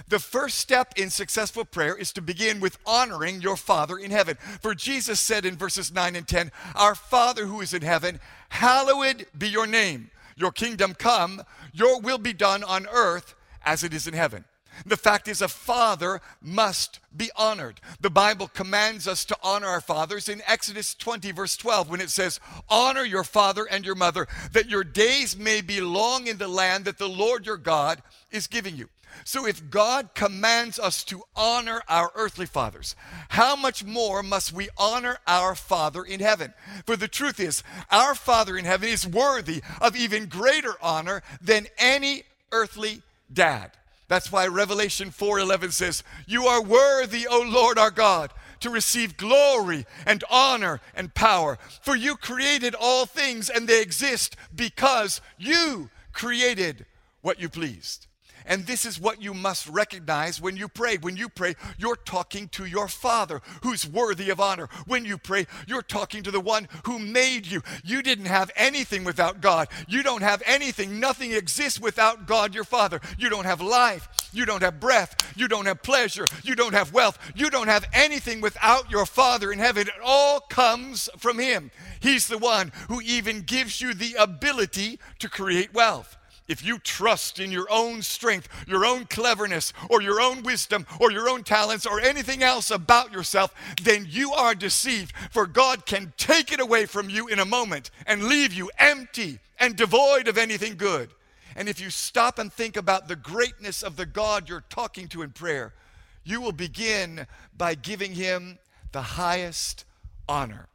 The 0.08 0.18
first 0.18 0.58
step 0.58 0.94
in 0.96 1.10
successful 1.10 1.64
prayer 1.64 1.94
is 1.96 2.12
to 2.12 2.22
begin 2.22 2.60
with 2.60 2.78
honoring 2.86 3.40
your 3.40 3.56
Father 3.56 3.98
in 3.98 4.10
heaven. 4.10 4.36
For 4.60 4.74
Jesus 4.74 5.20
said 5.20 5.44
in 5.44 5.56
verses 5.56 5.92
9 5.92 6.16
and 6.16 6.26
10, 6.26 6.50
Our 6.74 6.94
Father 6.94 7.46
who 7.46 7.60
is 7.60 7.74
in 7.74 7.82
heaven, 7.82 8.20
hallowed 8.48 9.26
be 9.36 9.48
your 9.48 9.66
name. 9.66 10.10
Your 10.36 10.52
kingdom 10.52 10.94
come, 10.94 11.42
your 11.72 12.00
will 12.00 12.18
be 12.18 12.32
done 12.32 12.64
on 12.64 12.86
earth 12.90 13.34
as 13.64 13.84
it 13.84 13.92
is 13.92 14.06
in 14.06 14.14
heaven. 14.14 14.44
The 14.86 14.96
fact 14.96 15.28
is, 15.28 15.42
a 15.42 15.48
father 15.48 16.20
must 16.40 17.00
be 17.14 17.30
honored. 17.36 17.80
The 18.00 18.10
Bible 18.10 18.48
commands 18.48 19.06
us 19.06 19.24
to 19.26 19.36
honor 19.42 19.66
our 19.66 19.80
fathers 19.80 20.28
in 20.28 20.42
Exodus 20.46 20.94
20, 20.94 21.32
verse 21.32 21.56
12, 21.56 21.90
when 21.90 22.00
it 22.00 22.10
says, 22.10 22.40
Honor 22.68 23.04
your 23.04 23.24
father 23.24 23.66
and 23.70 23.84
your 23.84 23.94
mother, 23.94 24.26
that 24.52 24.70
your 24.70 24.84
days 24.84 25.36
may 25.36 25.60
be 25.60 25.80
long 25.80 26.26
in 26.26 26.38
the 26.38 26.48
land 26.48 26.84
that 26.86 26.98
the 26.98 27.08
Lord 27.08 27.46
your 27.46 27.56
God 27.56 28.02
is 28.30 28.46
giving 28.46 28.76
you. 28.76 28.88
So, 29.24 29.46
if 29.46 29.70
God 29.70 30.14
commands 30.14 30.78
us 30.78 31.04
to 31.04 31.22
honor 31.36 31.82
our 31.88 32.10
earthly 32.14 32.46
fathers, 32.46 32.96
how 33.30 33.56
much 33.56 33.84
more 33.84 34.22
must 34.22 34.52
we 34.52 34.68
honor 34.76 35.18
our 35.26 35.54
Father 35.54 36.02
in 36.02 36.20
heaven? 36.20 36.54
For 36.86 36.96
the 36.96 37.08
truth 37.08 37.40
is, 37.40 37.62
our 37.90 38.14
Father 38.14 38.56
in 38.56 38.64
heaven 38.64 38.88
is 38.88 39.06
worthy 39.06 39.62
of 39.80 39.96
even 39.96 40.26
greater 40.26 40.74
honor 40.82 41.22
than 41.40 41.66
any 41.78 42.24
earthly 42.52 43.02
dad. 43.32 43.72
That's 44.10 44.32
why 44.32 44.48
Revelation 44.48 45.12
4:11 45.12 45.70
says, 45.70 46.02
"You 46.26 46.48
are 46.48 46.60
worthy, 46.60 47.28
O 47.28 47.40
Lord 47.40 47.78
our 47.78 47.92
God, 47.92 48.32
to 48.58 48.68
receive 48.68 49.16
glory 49.16 49.86
and 50.04 50.24
honor 50.28 50.80
and 50.94 51.14
power, 51.14 51.60
for 51.80 51.94
you 51.94 52.16
created 52.16 52.74
all 52.74 53.06
things 53.06 53.48
and 53.48 53.68
they 53.68 53.80
exist 53.80 54.34
because 54.52 55.20
you 55.38 55.90
created 56.12 56.86
what 57.20 57.38
you 57.38 57.48
pleased." 57.48 58.08
And 58.50 58.66
this 58.66 58.84
is 58.84 59.00
what 59.00 59.22
you 59.22 59.32
must 59.32 59.68
recognize 59.68 60.40
when 60.40 60.56
you 60.56 60.66
pray. 60.66 60.96
When 60.96 61.16
you 61.16 61.28
pray, 61.28 61.54
you're 61.78 61.94
talking 61.94 62.48
to 62.48 62.64
your 62.64 62.88
Father 62.88 63.40
who's 63.62 63.86
worthy 63.86 64.28
of 64.28 64.40
honor. 64.40 64.68
When 64.88 65.04
you 65.04 65.18
pray, 65.18 65.46
you're 65.68 65.82
talking 65.82 66.24
to 66.24 66.32
the 66.32 66.40
one 66.40 66.66
who 66.84 66.98
made 66.98 67.46
you. 67.46 67.62
You 67.84 68.02
didn't 68.02 68.24
have 68.24 68.50
anything 68.56 69.04
without 69.04 69.40
God. 69.40 69.68
You 69.86 70.02
don't 70.02 70.22
have 70.22 70.42
anything. 70.44 70.98
Nothing 70.98 71.32
exists 71.32 71.78
without 71.78 72.26
God 72.26 72.52
your 72.52 72.64
Father. 72.64 73.00
You 73.16 73.30
don't 73.30 73.44
have 73.44 73.60
life. 73.60 74.08
You 74.32 74.44
don't 74.46 74.62
have 74.64 74.80
breath. 74.80 75.14
You 75.36 75.46
don't 75.46 75.66
have 75.66 75.84
pleasure. 75.84 76.26
You 76.42 76.56
don't 76.56 76.74
have 76.74 76.92
wealth. 76.92 77.20
You 77.36 77.50
don't 77.50 77.68
have 77.68 77.86
anything 77.92 78.40
without 78.40 78.90
your 78.90 79.06
Father 79.06 79.52
in 79.52 79.60
heaven. 79.60 79.86
It 79.86 79.94
all 80.04 80.40
comes 80.40 81.08
from 81.18 81.38
Him. 81.38 81.70
He's 82.00 82.26
the 82.26 82.38
one 82.38 82.72
who 82.88 83.00
even 83.00 83.42
gives 83.42 83.80
you 83.80 83.94
the 83.94 84.16
ability 84.18 84.98
to 85.20 85.28
create 85.28 85.72
wealth. 85.72 86.16
If 86.50 86.64
you 86.64 86.80
trust 86.80 87.38
in 87.38 87.52
your 87.52 87.68
own 87.70 88.02
strength, 88.02 88.48
your 88.66 88.84
own 88.84 89.04
cleverness, 89.04 89.72
or 89.88 90.02
your 90.02 90.20
own 90.20 90.42
wisdom, 90.42 90.84
or 90.98 91.12
your 91.12 91.28
own 91.28 91.44
talents, 91.44 91.86
or 91.86 92.00
anything 92.00 92.42
else 92.42 92.72
about 92.72 93.12
yourself, 93.12 93.54
then 93.80 94.04
you 94.10 94.32
are 94.32 94.56
deceived. 94.56 95.12
For 95.30 95.46
God 95.46 95.86
can 95.86 96.12
take 96.16 96.52
it 96.52 96.58
away 96.58 96.86
from 96.86 97.08
you 97.08 97.28
in 97.28 97.38
a 97.38 97.44
moment 97.44 97.92
and 98.04 98.24
leave 98.24 98.52
you 98.52 98.68
empty 98.80 99.38
and 99.60 99.76
devoid 99.76 100.26
of 100.26 100.36
anything 100.36 100.76
good. 100.76 101.10
And 101.54 101.68
if 101.68 101.80
you 101.80 101.88
stop 101.88 102.40
and 102.40 102.52
think 102.52 102.76
about 102.76 103.06
the 103.06 103.14
greatness 103.14 103.84
of 103.84 103.94
the 103.94 104.06
God 104.06 104.48
you're 104.48 104.64
talking 104.68 105.06
to 105.10 105.22
in 105.22 105.30
prayer, 105.30 105.72
you 106.24 106.40
will 106.40 106.50
begin 106.50 107.28
by 107.56 107.76
giving 107.76 108.12
him 108.12 108.58
the 108.90 109.02
highest 109.02 109.84
honor. 110.28 110.66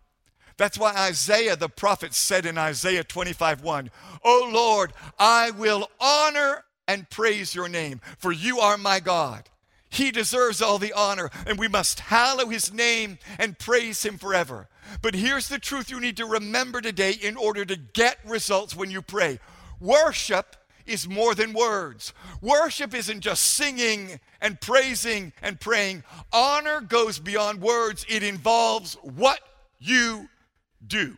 That's 0.58 0.78
why 0.78 0.94
Isaiah 0.96 1.56
the 1.56 1.70
prophet 1.70 2.14
said 2.14 2.46
in 2.46 2.58
Isaiah 2.58 3.04
25 3.04 3.62
1, 3.62 3.92
O 4.24 4.50
Lord, 4.54 4.94
I 5.20 5.52
will 5.52 5.90
honor 6.00 6.64
and 6.88 7.10
praise 7.10 7.56
your 7.56 7.68
name, 7.68 8.00
for 8.18 8.32
you 8.32 8.60
are 8.60 8.78
my 8.78 9.00
God. 9.00 9.50
He 9.90 10.12
deserves 10.12 10.62
all 10.62 10.78
the 10.78 10.94
honor, 10.94 11.30
and 11.48 11.58
we 11.58 11.68
must 11.68 12.02
hallow 12.02 12.48
his 12.48 12.74
name 12.74 13.18
and 13.40 13.58
praise 13.58 14.04
him 14.04 14.18
forever. 14.18 14.68
But 15.02 15.16
here's 15.16 15.48
the 15.48 15.60
truth 15.60 15.90
you 15.90 16.00
need 16.00 16.18
to 16.18 16.26
remember 16.26 16.82
today 16.82 17.12
in 17.12 17.38
order 17.38 17.66
to 17.66 17.76
get 17.76 18.18
results 18.26 18.76
when 18.76 18.92
you 18.92 19.02
pray 19.02 19.40
worship 19.80 20.56
is 20.86 21.08
more 21.08 21.34
than 21.34 21.54
words. 21.54 22.14
Worship 22.42 22.94
isn't 22.94 23.22
just 23.22 23.44
singing 23.44 24.20
and 24.42 24.62
praising 24.62 25.34
and 25.42 25.60
praying. 25.60 26.04
Honor 26.32 26.82
goes 26.82 27.20
beyond 27.20 27.62
words, 27.62 28.06
it 28.08 28.22
involves 28.22 28.96
what 29.02 29.40
you 29.80 30.30
do. 30.88 31.18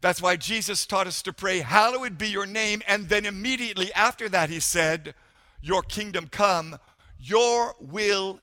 That's 0.00 0.20
why 0.20 0.36
Jesus 0.36 0.84
taught 0.84 1.06
us 1.06 1.22
to 1.22 1.32
pray, 1.32 1.60
Hallowed 1.60 2.18
be 2.18 2.28
your 2.28 2.46
name. 2.46 2.82
And 2.86 3.08
then 3.08 3.24
immediately 3.24 3.92
after 3.94 4.28
that, 4.28 4.50
he 4.50 4.60
said, 4.60 5.14
Your 5.62 5.82
kingdom 5.82 6.28
come, 6.28 6.78
your 7.18 7.74
will 7.80 8.40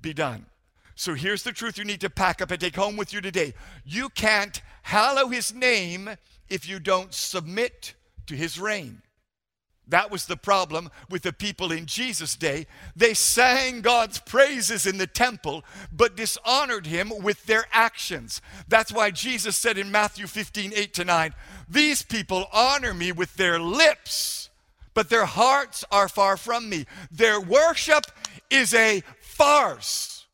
be 0.00 0.12
done. 0.12 0.46
So 0.94 1.14
here's 1.14 1.42
the 1.42 1.52
truth 1.52 1.78
you 1.78 1.84
need 1.84 2.02
to 2.02 2.10
pack 2.10 2.42
up 2.42 2.50
and 2.50 2.60
take 2.60 2.76
home 2.76 2.96
with 2.98 3.14
you 3.14 3.22
today. 3.22 3.54
You 3.84 4.10
can't 4.10 4.60
hallow 4.82 5.28
his 5.28 5.54
name 5.54 6.10
if 6.48 6.68
you 6.68 6.78
don't 6.78 7.14
submit 7.14 7.94
to 8.26 8.36
his 8.36 8.60
reign. 8.60 9.00
That 9.90 10.10
was 10.10 10.26
the 10.26 10.36
problem 10.36 10.88
with 11.08 11.22
the 11.22 11.32
people 11.32 11.72
in 11.72 11.86
Jesus' 11.86 12.36
day. 12.36 12.66
They 12.94 13.12
sang 13.12 13.80
God's 13.80 14.20
praises 14.20 14.86
in 14.86 14.98
the 14.98 15.06
temple, 15.06 15.64
but 15.92 16.16
dishonored 16.16 16.86
him 16.86 17.12
with 17.20 17.44
their 17.46 17.66
actions. 17.72 18.40
That's 18.68 18.92
why 18.92 19.10
Jesus 19.10 19.56
said 19.56 19.76
in 19.78 19.90
Matthew 19.90 20.28
15, 20.28 20.72
8 20.74 20.94
to 20.94 21.04
9, 21.04 21.34
These 21.68 22.02
people 22.02 22.46
honor 22.52 22.94
me 22.94 23.10
with 23.10 23.34
their 23.34 23.58
lips, 23.58 24.48
but 24.94 25.10
their 25.10 25.24
hearts 25.24 25.84
are 25.90 26.08
far 26.08 26.36
from 26.36 26.68
me. 26.68 26.86
Their 27.10 27.40
worship 27.40 28.06
is 28.48 28.72
a 28.72 29.02
farce. 29.20 30.26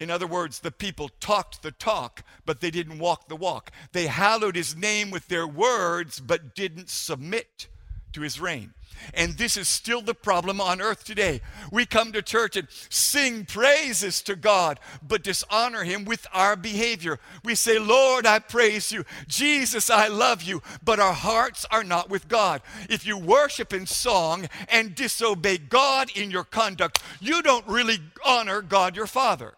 In 0.00 0.10
other 0.10 0.26
words, 0.26 0.58
the 0.58 0.72
people 0.72 1.08
talked 1.20 1.62
the 1.62 1.70
talk, 1.70 2.24
but 2.44 2.60
they 2.60 2.72
didn't 2.72 2.98
walk 2.98 3.28
the 3.28 3.36
walk. 3.36 3.70
They 3.92 4.06
hallowed 4.06 4.56
his 4.56 4.74
name 4.74 5.12
with 5.12 5.28
their 5.28 5.46
words, 5.46 6.18
but 6.18 6.56
didn't 6.56 6.88
submit 6.90 7.68
to 8.12 8.22
his 8.22 8.40
reign. 8.40 8.74
And 9.14 9.34
this 9.34 9.56
is 9.56 9.68
still 9.68 10.02
the 10.02 10.14
problem 10.14 10.60
on 10.60 10.80
earth 10.80 11.04
today. 11.04 11.40
We 11.70 11.86
come 11.86 12.12
to 12.12 12.22
church 12.22 12.56
and 12.56 12.68
sing 12.88 13.44
praises 13.44 14.22
to 14.22 14.36
God, 14.36 14.80
but 15.06 15.22
dishonor 15.22 15.84
Him 15.84 16.04
with 16.04 16.26
our 16.32 16.56
behavior. 16.56 17.18
We 17.44 17.54
say, 17.54 17.78
Lord, 17.78 18.26
I 18.26 18.38
praise 18.38 18.92
you. 18.92 19.04
Jesus, 19.26 19.90
I 19.90 20.08
love 20.08 20.42
you. 20.42 20.62
But 20.84 21.00
our 21.00 21.14
hearts 21.14 21.66
are 21.70 21.84
not 21.84 22.10
with 22.10 22.28
God. 22.28 22.62
If 22.88 23.06
you 23.06 23.18
worship 23.18 23.72
in 23.72 23.86
song 23.86 24.48
and 24.68 24.94
disobey 24.94 25.58
God 25.58 26.10
in 26.16 26.30
your 26.30 26.44
conduct, 26.44 27.02
you 27.20 27.42
don't 27.42 27.66
really 27.66 27.98
honor 28.24 28.62
God 28.62 28.96
your 28.96 29.06
Father. 29.06 29.54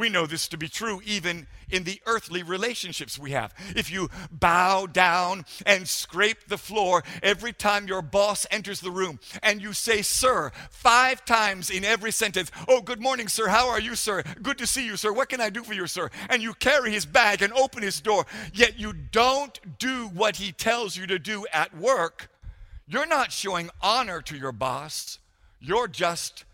We 0.00 0.08
know 0.08 0.24
this 0.24 0.48
to 0.48 0.56
be 0.56 0.66
true 0.66 1.02
even 1.04 1.46
in 1.68 1.84
the 1.84 2.00
earthly 2.06 2.42
relationships 2.42 3.18
we 3.18 3.32
have. 3.32 3.52
If 3.76 3.92
you 3.92 4.08
bow 4.30 4.86
down 4.86 5.44
and 5.66 5.86
scrape 5.86 6.48
the 6.48 6.56
floor 6.56 7.04
every 7.22 7.52
time 7.52 7.86
your 7.86 8.00
boss 8.00 8.46
enters 8.50 8.80
the 8.80 8.90
room 8.90 9.20
and 9.42 9.60
you 9.60 9.74
say, 9.74 10.00
Sir, 10.00 10.52
five 10.70 11.26
times 11.26 11.68
in 11.68 11.84
every 11.84 12.12
sentence, 12.12 12.50
Oh, 12.66 12.80
good 12.80 13.02
morning, 13.02 13.28
sir. 13.28 13.48
How 13.48 13.68
are 13.68 13.78
you, 13.78 13.94
sir? 13.94 14.22
Good 14.40 14.56
to 14.56 14.66
see 14.66 14.86
you, 14.86 14.96
sir. 14.96 15.12
What 15.12 15.28
can 15.28 15.42
I 15.42 15.50
do 15.50 15.62
for 15.62 15.74
you, 15.74 15.86
sir? 15.86 16.08
And 16.30 16.42
you 16.42 16.54
carry 16.54 16.92
his 16.92 17.04
bag 17.04 17.42
and 17.42 17.52
open 17.52 17.82
his 17.82 18.00
door, 18.00 18.24
yet 18.54 18.78
you 18.78 18.94
don't 18.94 19.78
do 19.78 20.08
what 20.14 20.36
he 20.36 20.50
tells 20.50 20.96
you 20.96 21.06
to 21.08 21.18
do 21.18 21.44
at 21.52 21.76
work, 21.76 22.30
you're 22.88 23.06
not 23.06 23.32
showing 23.32 23.68
honor 23.82 24.22
to 24.22 24.34
your 24.34 24.52
boss. 24.52 25.18
You're 25.60 25.88
just 25.88 26.46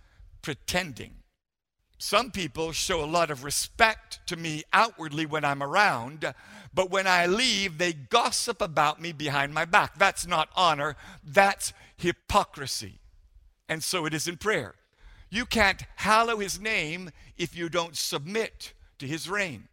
pretending. 0.42 1.12
Some 1.98 2.30
people 2.30 2.72
show 2.72 3.02
a 3.02 3.06
lot 3.06 3.30
of 3.30 3.42
respect 3.42 4.20
to 4.26 4.36
me 4.36 4.64
outwardly 4.72 5.24
when 5.24 5.44
I'm 5.44 5.62
around, 5.62 6.34
but 6.74 6.90
when 6.90 7.06
I 7.06 7.26
leave, 7.26 7.78
they 7.78 7.94
gossip 7.94 8.60
about 8.60 9.00
me 9.00 9.12
behind 9.12 9.54
my 9.54 9.64
back. 9.64 9.98
That's 9.98 10.26
not 10.26 10.50
honor, 10.54 10.96
that's 11.24 11.72
hypocrisy. 11.96 13.00
And 13.68 13.82
so 13.82 14.04
it 14.04 14.12
is 14.12 14.28
in 14.28 14.36
prayer. 14.36 14.74
You 15.30 15.46
can't 15.46 15.82
hallow 15.96 16.38
his 16.38 16.60
name 16.60 17.10
if 17.38 17.56
you 17.56 17.68
don't 17.68 17.96
submit 17.96 18.74
to 18.98 19.06
his 19.06 19.28
reign. 19.28 19.68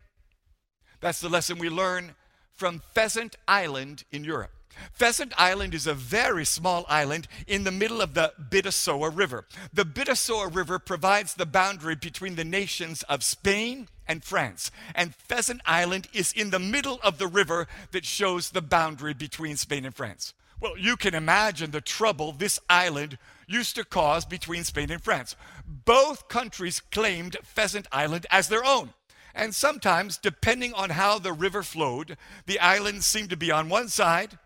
That's 1.02 1.20
the 1.20 1.30
lesson 1.30 1.60
we 1.60 1.70
learn 1.70 2.16
from 2.56 2.82
Pheasant 2.94 3.36
Island 3.48 4.06
in 4.12 4.24
Europe. 4.24 4.52
Pheasant 4.92 5.34
Island 5.38 5.74
is 5.74 5.88
a 5.88 5.94
very 5.94 6.46
small 6.46 6.86
island 6.88 7.28
in 7.48 7.64
the 7.64 7.72
middle 7.72 8.02
of 8.02 8.14
the 8.14 8.34
Bidasoa 8.50 9.16
River. 9.16 9.46
The 9.74 9.86
Bidasoa 9.86 10.54
River 10.54 10.80
provides 10.80 11.34
the 11.34 11.46
boundary 11.46 11.96
between 11.96 12.36
the 12.36 12.44
nations 12.44 13.04
of 13.04 13.24
Spain 13.24 13.90
and 14.08 14.24
France. 14.24 14.72
And 14.94 15.16
Pheasant 15.16 15.62
Island 15.66 16.08
is 16.14 16.32
in 16.34 16.50
the 16.50 16.60
middle 16.60 17.00
of 17.04 17.18
the 17.18 17.28
river 17.28 17.68
that 17.92 18.06
shows 18.06 18.52
the 18.52 18.62
boundary 18.62 19.14
between 19.14 19.58
Spain 19.58 19.86
and 19.86 19.96
France. 19.96 20.34
Well, 20.60 20.78
you 20.78 20.96
can 20.96 21.14
imagine 21.14 21.72
the 21.72 21.82
trouble 21.82 22.32
this 22.32 22.60
island 22.70 23.18
used 23.48 23.76
to 23.76 23.84
cause 23.84 24.26
between 24.26 24.64
Spain 24.64 24.92
and 24.92 25.04
France. 25.04 25.36
Both 25.66 26.30
countries 26.30 26.80
claimed 26.80 27.38
Pheasant 27.44 27.88
Island 27.92 28.26
as 28.32 28.48
their 28.48 28.64
own. 28.64 28.94
And 29.36 29.54
sometimes, 29.54 30.18
depending 30.18 30.74
on 30.74 30.92
how 30.92 31.20
the 31.20 31.34
river 31.34 31.64
flowed, 31.64 32.18
the 32.46 32.60
island 32.60 33.04
seemed 33.04 33.32
to 33.32 33.38
be 33.38 33.52
on 33.52 33.68
one 33.68 33.90
side 33.90 34.38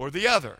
or 0.00 0.10
the 0.10 0.26
other. 0.26 0.58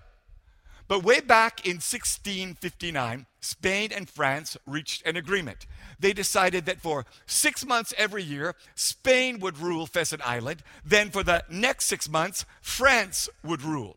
But 0.86 1.02
way 1.02 1.20
back 1.20 1.64
in 1.64 1.76
1659, 1.76 3.26
Spain 3.40 3.90
and 3.94 4.08
France 4.08 4.56
reached 4.66 5.06
an 5.06 5.16
agreement. 5.16 5.66
They 5.98 6.12
decided 6.12 6.66
that 6.66 6.80
for 6.80 7.06
six 7.26 7.64
months 7.64 7.94
every 7.96 8.22
year, 8.22 8.54
Spain 8.74 9.40
would 9.40 9.58
rule 9.58 9.86
Pheasant 9.86 10.20
Island. 10.28 10.62
Then 10.84 11.10
for 11.10 11.22
the 11.22 11.42
next 11.48 11.86
six 11.86 12.08
months, 12.08 12.44
France 12.60 13.30
would 13.42 13.62
rule. 13.62 13.96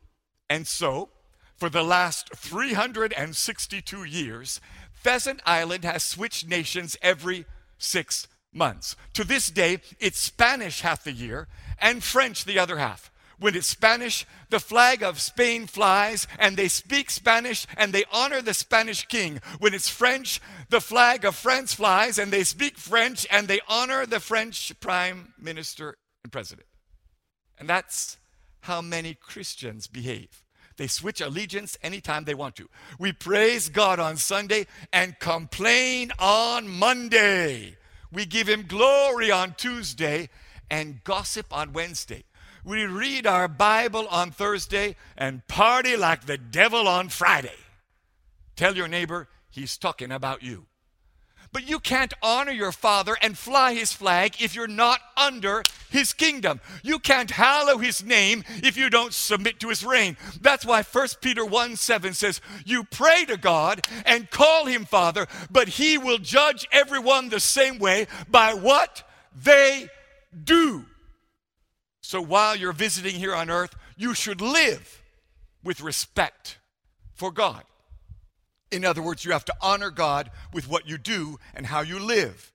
And 0.49 0.65
so, 0.65 1.09
for 1.57 1.69
the 1.69 1.83
last 1.83 2.29
362 2.35 4.03
years, 4.05 4.61
Pheasant 4.93 5.41
Island 5.45 5.83
has 5.83 6.03
switched 6.03 6.47
nations 6.47 6.95
every 7.01 7.45
six 7.77 8.27
months. 8.53 8.95
To 9.13 9.25
this 9.25 9.49
day, 9.49 9.79
it's 9.99 10.19
Spanish 10.19 10.81
half 10.81 11.03
the 11.03 11.11
year 11.11 11.47
and 11.81 12.01
French 12.01 12.45
the 12.45 12.59
other 12.59 12.77
half. 12.77 13.11
When 13.39 13.55
it's 13.55 13.67
Spanish, 13.67 14.25
the 14.49 14.59
flag 14.59 15.03
of 15.03 15.19
Spain 15.19 15.67
flies 15.67 16.27
and 16.39 16.55
they 16.55 16.67
speak 16.67 17.09
Spanish 17.09 17.65
and 17.75 17.91
they 17.91 18.03
honor 18.11 18.41
the 18.41 18.53
Spanish 18.53 19.05
king. 19.07 19.41
When 19.59 19.73
it's 19.73 19.89
French, 19.89 20.39
the 20.69 20.81
flag 20.81 21.25
of 21.25 21.35
France 21.35 21.73
flies 21.73 22.17
and 22.17 22.31
they 22.31 22.43
speak 22.43 22.77
French 22.77 23.25
and 23.31 23.47
they 23.47 23.59
honor 23.67 24.05
the 24.05 24.19
French 24.19 24.73
prime 24.79 25.33
minister 25.39 25.97
and 26.23 26.31
president. 26.31 26.67
And 27.57 27.69
that's 27.69 28.17
how 28.61 28.81
many 28.81 29.13
Christians 29.13 29.87
behave. 29.87 30.43
They 30.77 30.87
switch 30.87 31.21
allegiance 31.21 31.77
anytime 31.83 32.23
they 32.23 32.33
want 32.33 32.55
to. 32.55 32.69
We 32.97 33.13
praise 33.13 33.69
God 33.69 33.99
on 33.99 34.17
Sunday 34.17 34.65
and 34.91 35.19
complain 35.19 36.11
on 36.17 36.67
Monday. 36.67 37.77
We 38.11 38.25
give 38.25 38.47
Him 38.47 38.65
glory 38.67 39.31
on 39.31 39.53
Tuesday 39.55 40.29
and 40.69 41.03
gossip 41.03 41.55
on 41.55 41.73
Wednesday. 41.73 42.23
We 42.65 42.85
read 42.85 43.27
our 43.27 43.49
Bible 43.49 44.07
on 44.07 44.31
Thursday 44.31 44.95
and 45.17 45.45
party 45.47 45.97
like 45.97 46.25
the 46.25 46.37
devil 46.37 46.87
on 46.87 47.09
Friday. 47.09 47.57
Tell 48.55 48.75
your 48.75 48.87
neighbor, 48.87 49.27
He's 49.49 49.77
talking 49.77 50.11
about 50.11 50.43
you. 50.43 50.65
But 51.51 51.69
you 51.69 51.79
can't 51.79 52.13
honor 52.23 52.51
your 52.51 52.71
father 52.71 53.15
and 53.21 53.37
fly 53.37 53.75
his 53.75 53.93
flag 53.93 54.41
if 54.41 54.55
you're 54.55 54.67
not 54.67 54.99
under 55.15 55.61
his 55.91 56.11
kingdom. 56.11 56.59
You 56.81 56.97
can't 56.97 57.29
hallow 57.29 57.77
his 57.77 58.03
name 58.03 58.43
if 58.63 58.75
you 58.75 58.89
don't 58.89 59.13
submit 59.13 59.59
to 59.59 59.69
his 59.69 59.85
reign. 59.85 60.17
That's 60.41 60.65
why 60.65 60.81
1 60.81 61.07
Peter 61.21 61.45
1 61.45 61.75
7 61.75 62.15
says, 62.15 62.41
You 62.65 62.83
pray 62.83 63.25
to 63.25 63.37
God 63.37 63.85
and 64.03 64.31
call 64.31 64.65
him 64.65 64.85
Father, 64.85 65.27
but 65.51 65.67
he 65.67 65.99
will 65.99 66.17
judge 66.17 66.67
everyone 66.71 67.29
the 67.29 67.39
same 67.39 67.77
way 67.77 68.07
by 68.27 68.55
what 68.55 69.03
they 69.35 69.89
do. 70.43 70.85
So 72.13 72.21
while 72.21 72.55
you're 72.55 72.73
visiting 72.73 73.15
here 73.15 73.33
on 73.33 73.49
earth, 73.49 73.75
you 73.97 74.13
should 74.13 74.39
live 74.39 75.01
with 75.63 75.81
respect 75.81 76.59
for 77.15 77.31
God. 77.31 77.63
In 78.71 78.85
other 78.85 79.01
words, 79.01 79.25
you 79.25 79.31
have 79.31 79.45
to 79.45 79.55
honor 79.63 79.89
God 79.89 80.29
with 80.53 80.69
what 80.69 80.87
you 80.87 80.99
do 80.99 81.39
and 81.55 81.65
how 81.65 81.81
you 81.81 81.97
live. 81.97 82.53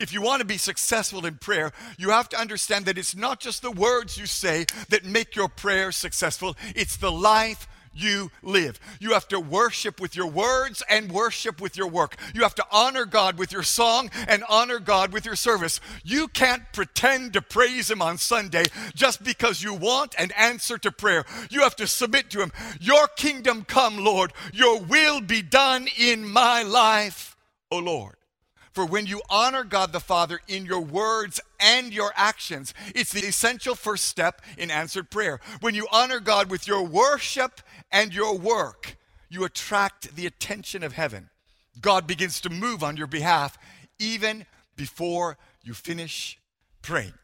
If 0.00 0.12
you 0.12 0.20
want 0.20 0.40
to 0.40 0.44
be 0.44 0.58
successful 0.58 1.24
in 1.24 1.36
prayer, 1.36 1.70
you 1.96 2.10
have 2.10 2.28
to 2.30 2.36
understand 2.36 2.86
that 2.86 2.98
it's 2.98 3.14
not 3.14 3.38
just 3.38 3.62
the 3.62 3.70
words 3.70 4.18
you 4.18 4.26
say 4.26 4.66
that 4.88 5.04
make 5.04 5.36
your 5.36 5.48
prayer 5.48 5.92
successful, 5.92 6.56
it's 6.74 6.96
the 6.96 7.12
life 7.12 7.68
you 7.96 8.30
live. 8.42 8.78
You 9.00 9.12
have 9.12 9.28
to 9.28 9.40
worship 9.40 10.00
with 10.00 10.16
your 10.16 10.26
words 10.26 10.82
and 10.88 11.10
worship 11.10 11.60
with 11.60 11.76
your 11.76 11.88
work. 11.88 12.16
You 12.34 12.42
have 12.42 12.54
to 12.56 12.66
honor 12.70 13.04
God 13.04 13.38
with 13.38 13.52
your 13.52 13.62
song 13.62 14.10
and 14.28 14.44
honor 14.48 14.78
God 14.78 15.12
with 15.12 15.24
your 15.24 15.36
service. 15.36 15.80
You 16.04 16.28
can't 16.28 16.62
pretend 16.72 17.32
to 17.32 17.42
praise 17.42 17.90
Him 17.90 18.02
on 18.02 18.18
Sunday 18.18 18.64
just 18.94 19.24
because 19.24 19.62
you 19.62 19.74
want 19.74 20.14
an 20.18 20.30
answer 20.32 20.78
to 20.78 20.92
prayer. 20.92 21.24
You 21.50 21.62
have 21.62 21.76
to 21.76 21.86
submit 21.86 22.30
to 22.30 22.40
Him. 22.40 22.52
Your 22.80 23.08
kingdom 23.08 23.64
come, 23.64 24.04
Lord. 24.04 24.32
Your 24.52 24.80
will 24.80 25.20
be 25.20 25.42
done 25.42 25.88
in 25.98 26.28
my 26.28 26.62
life, 26.62 27.36
O 27.70 27.78
Lord. 27.78 28.16
For 28.76 28.84
when 28.84 29.06
you 29.06 29.22
honor 29.30 29.64
God 29.64 29.92
the 29.92 30.00
Father 30.00 30.38
in 30.48 30.66
your 30.66 30.82
words 30.82 31.40
and 31.58 31.94
your 31.94 32.12
actions, 32.14 32.74
it's 32.94 33.10
the 33.10 33.24
essential 33.26 33.74
first 33.74 34.04
step 34.04 34.42
in 34.58 34.70
answered 34.70 35.08
prayer. 35.08 35.40
When 35.60 35.74
you 35.74 35.86
honor 35.90 36.20
God 36.20 36.50
with 36.50 36.68
your 36.68 36.82
worship 36.82 37.62
and 37.96 38.14
your 38.14 38.36
work, 38.36 38.98
you 39.30 39.44
attract 39.44 40.14
the 40.16 40.26
attention 40.26 40.82
of 40.82 40.92
heaven. 40.92 41.30
God 41.80 42.06
begins 42.06 42.42
to 42.42 42.50
move 42.50 42.84
on 42.84 42.98
your 42.98 43.06
behalf 43.06 43.56
even 43.98 44.44
before 44.76 45.38
you 45.62 45.72
finish 45.72 46.38
praying. 46.82 47.14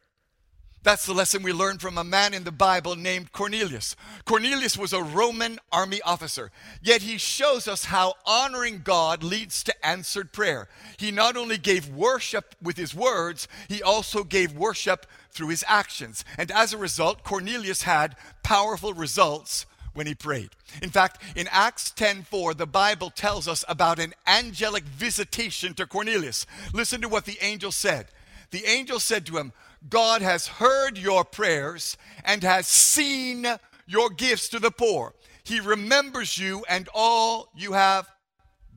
That's 0.83 1.05
the 1.05 1.13
lesson 1.13 1.43
we 1.43 1.53
learned 1.53 1.83
from 1.83 1.99
a 1.99 2.05
man 2.05 2.33
in 2.33 2.45
the 2.45 2.51
Bible 2.51 2.97
named 2.97 3.33
Cornelius. 3.33 3.95
Cornelius 4.25 4.79
was 4.79 4.95
a 4.95 5.03
Roman 5.03 5.59
army 5.71 6.01
officer, 6.07 6.51
yet 6.81 7.03
he 7.03 7.19
shows 7.19 7.69
us 7.69 7.85
how 7.85 8.15
honoring 8.25 8.81
God 8.83 9.23
leads 9.23 9.63
to 9.65 9.87
answered 9.87 10.33
prayer. 10.33 10.69
He 10.97 11.11
not 11.11 11.37
only 11.37 11.59
gave 11.59 11.91
worship 11.91 12.57
with 12.63 12.79
his 12.79 12.95
words, 12.95 13.47
he 13.69 13.83
also 13.83 14.25
gave 14.25 14.55
worship 14.55 15.07
through 15.31 15.49
his 15.49 15.65
actions. 15.69 16.25
And 16.39 16.51
as 16.51 16.73
a 16.73 16.79
result, 16.79 17.25
Cornelius 17.25 17.83
had 17.83 18.17
powerful 18.43 18.95
results 18.95 19.67
when 19.95 20.07
he 20.07 20.15
prayed. 20.15 20.51
In 20.83 20.91
fact, 20.91 21.23
in 21.37 21.49
Acts 21.51 21.91
10:4, 21.91 22.55
the 22.55 22.67
Bible 22.67 23.11
tells 23.11 23.47
us 23.47 23.65
about 23.69 23.99
an 23.99 24.15
angelic 24.27 24.85
visitation 24.85 25.75
to 25.75 25.87
Cornelius. 25.87 26.47
Listen 26.73 27.01
to 27.01 27.09
what 27.09 27.25
the 27.25 27.39
angel 27.41 27.73
said. 27.73 28.09
The 28.51 28.65
angel 28.67 29.01
said 29.01 29.27
to 29.27 29.39
him, 29.39 29.53
God 29.89 30.23
has 30.23 30.47
heard 30.47 30.99
your 30.99 31.25
prayers 31.25 31.97
and 32.25 32.43
has 32.43 32.69
seen 32.69 33.47
your 33.87 34.11
gifts 34.11 34.49
to 34.51 34.59
the 34.59 34.71
poor. 34.71 35.15
He 35.45 35.59
remembers 35.59 36.39
you 36.39 36.65
and 36.69 36.89
all 36.95 37.51
you 37.57 37.73
have 37.73 38.09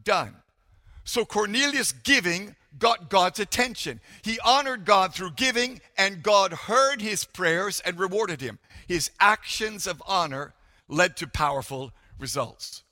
done. 0.04 0.36
So 1.04 1.26
Cornelius' 1.26 1.92
giving 1.92 2.56
got 2.80 3.10
God's 3.10 3.40
attention. 3.40 4.02
He 4.24 4.40
honored 4.40 4.86
God 4.86 5.14
through 5.14 5.32
giving, 5.32 5.82
and 5.98 6.24
God 6.24 6.52
heard 6.52 7.02
his 7.02 7.24
prayers 7.24 7.80
and 7.82 8.00
rewarded 8.00 8.42
him. 8.42 8.60
His 8.88 9.12
actions 9.20 9.88
of 9.88 10.02
honor 10.06 10.54
led 10.88 11.18
to 11.18 11.28
powerful 11.28 11.92
results. 12.20 12.84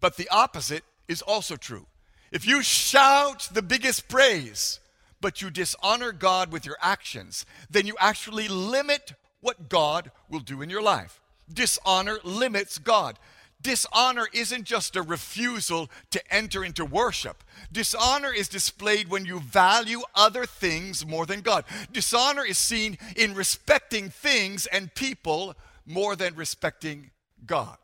But 0.00 0.16
the 0.16 0.28
opposite 0.30 0.84
is 1.08 1.22
also 1.22 1.56
true. 1.56 1.86
If 2.32 2.46
you 2.46 2.62
shout 2.62 3.48
the 3.52 3.62
biggest 3.62 4.08
praise, 4.08 4.80
but 5.20 5.42
you 5.42 5.50
dishonor 5.50 6.12
God 6.12 6.52
with 6.52 6.64
your 6.64 6.76
actions, 6.80 7.44
then 7.68 7.86
you 7.86 7.96
actually 7.98 8.48
limit 8.48 9.14
what 9.40 9.68
God 9.68 10.10
will 10.28 10.40
do 10.40 10.62
in 10.62 10.70
your 10.70 10.82
life. 10.82 11.20
Dishonor 11.52 12.18
limits 12.22 12.78
God. 12.78 13.18
Dishonor 13.62 14.26
isn't 14.32 14.64
just 14.64 14.96
a 14.96 15.02
refusal 15.02 15.90
to 16.10 16.34
enter 16.34 16.64
into 16.64 16.84
worship. 16.84 17.44
Dishonor 17.70 18.32
is 18.32 18.48
displayed 18.48 19.08
when 19.08 19.26
you 19.26 19.40
value 19.40 20.00
other 20.14 20.46
things 20.46 21.04
more 21.04 21.26
than 21.26 21.42
God. 21.42 21.64
Dishonor 21.92 22.44
is 22.44 22.56
seen 22.56 22.96
in 23.16 23.34
respecting 23.34 24.08
things 24.08 24.66
and 24.66 24.94
people 24.94 25.54
more 25.90 26.16
than 26.16 26.34
respecting 26.34 27.10
God. 27.46 27.76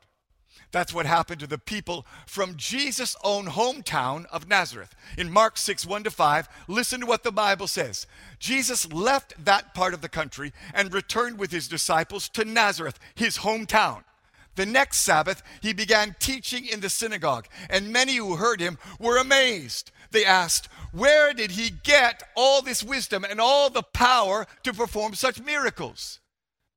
That's 0.72 0.92
what 0.92 1.06
happened 1.06 1.40
to 1.40 1.46
the 1.46 1.58
people 1.58 2.06
from 2.26 2.56
Jesus' 2.56 3.16
own 3.22 3.46
hometown 3.46 4.26
of 4.26 4.48
Nazareth. 4.48 4.94
In 5.16 5.32
Mark 5.32 5.56
6 5.56 5.86
1 5.86 6.04
to 6.04 6.10
5, 6.10 6.48
listen 6.68 7.00
to 7.00 7.06
what 7.06 7.22
the 7.22 7.32
Bible 7.32 7.66
says. 7.66 8.06
Jesus 8.38 8.92
left 8.92 9.44
that 9.44 9.74
part 9.74 9.94
of 9.94 10.00
the 10.00 10.08
country 10.08 10.52
and 10.74 10.92
returned 10.92 11.38
with 11.38 11.50
his 11.50 11.68
disciples 11.68 12.28
to 12.30 12.44
Nazareth, 12.44 12.98
his 13.14 13.38
hometown. 13.38 14.04
The 14.56 14.66
next 14.66 15.00
Sabbath, 15.00 15.42
he 15.60 15.72
began 15.72 16.16
teaching 16.18 16.66
in 16.66 16.80
the 16.80 16.88
synagogue, 16.88 17.46
and 17.68 17.92
many 17.92 18.16
who 18.16 18.36
heard 18.36 18.60
him 18.60 18.78
were 18.98 19.18
amazed. 19.18 19.92
They 20.10 20.24
asked, 20.24 20.68
Where 20.92 21.34
did 21.34 21.52
he 21.52 21.70
get 21.70 22.22
all 22.34 22.62
this 22.62 22.82
wisdom 22.82 23.24
and 23.24 23.40
all 23.40 23.68
the 23.68 23.82
power 23.82 24.46
to 24.62 24.72
perform 24.72 25.14
such 25.14 25.42
miracles? 25.42 26.20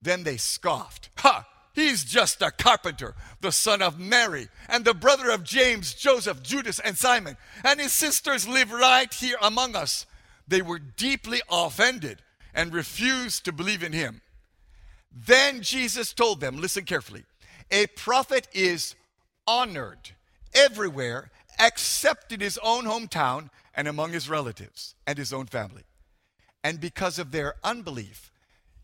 Then 0.02 0.24
they 0.24 0.38
scoffed. 0.38 1.10
Ha! 1.18 1.46
He's 1.74 2.04
just 2.04 2.42
a 2.42 2.52
carpenter, 2.52 3.16
the 3.42 3.52
son 3.52 3.82
of 3.82 4.00
Mary, 4.00 4.50
and 4.68 4.84
the 4.84 4.94
brother 4.94 5.30
of 5.30 5.44
James, 5.44 5.94
Joseph, 5.94 6.44
Judas, 6.44 6.80
and 6.80 6.98
Simon. 6.98 7.38
And 7.64 7.80
his 7.80 7.94
sisters 7.94 8.48
live 8.48 8.72
right 8.72 9.14
here 9.14 9.38
among 9.42 9.76
us. 9.76 10.06
They 10.48 10.62
were 10.62 10.80
deeply 10.80 11.42
offended 11.50 12.22
and 12.54 12.74
refused 12.74 13.46
to 13.46 13.52
believe 13.52 13.84
in 13.84 13.94
him. 13.94 14.22
Then 15.12 15.62
Jesus 15.62 16.14
told 16.14 16.42
them, 16.42 16.58
listen 16.58 16.86
carefully, 16.86 17.24
a 17.72 17.88
prophet 17.88 18.48
is 18.52 18.96
honored 19.48 20.12
everywhere 20.54 21.32
except 21.60 22.32
in 22.32 22.40
his 22.40 22.58
own 22.64 22.86
hometown 22.86 23.50
and 23.76 23.88
among 23.88 24.12
his 24.12 24.30
relatives 24.30 24.96
and 25.06 25.18
his 25.18 25.32
own 25.32 25.46
family. 25.46 25.84
And 26.64 26.80
because 26.80 27.20
of 27.20 27.32
their 27.32 27.56
unbelief, 27.64 28.32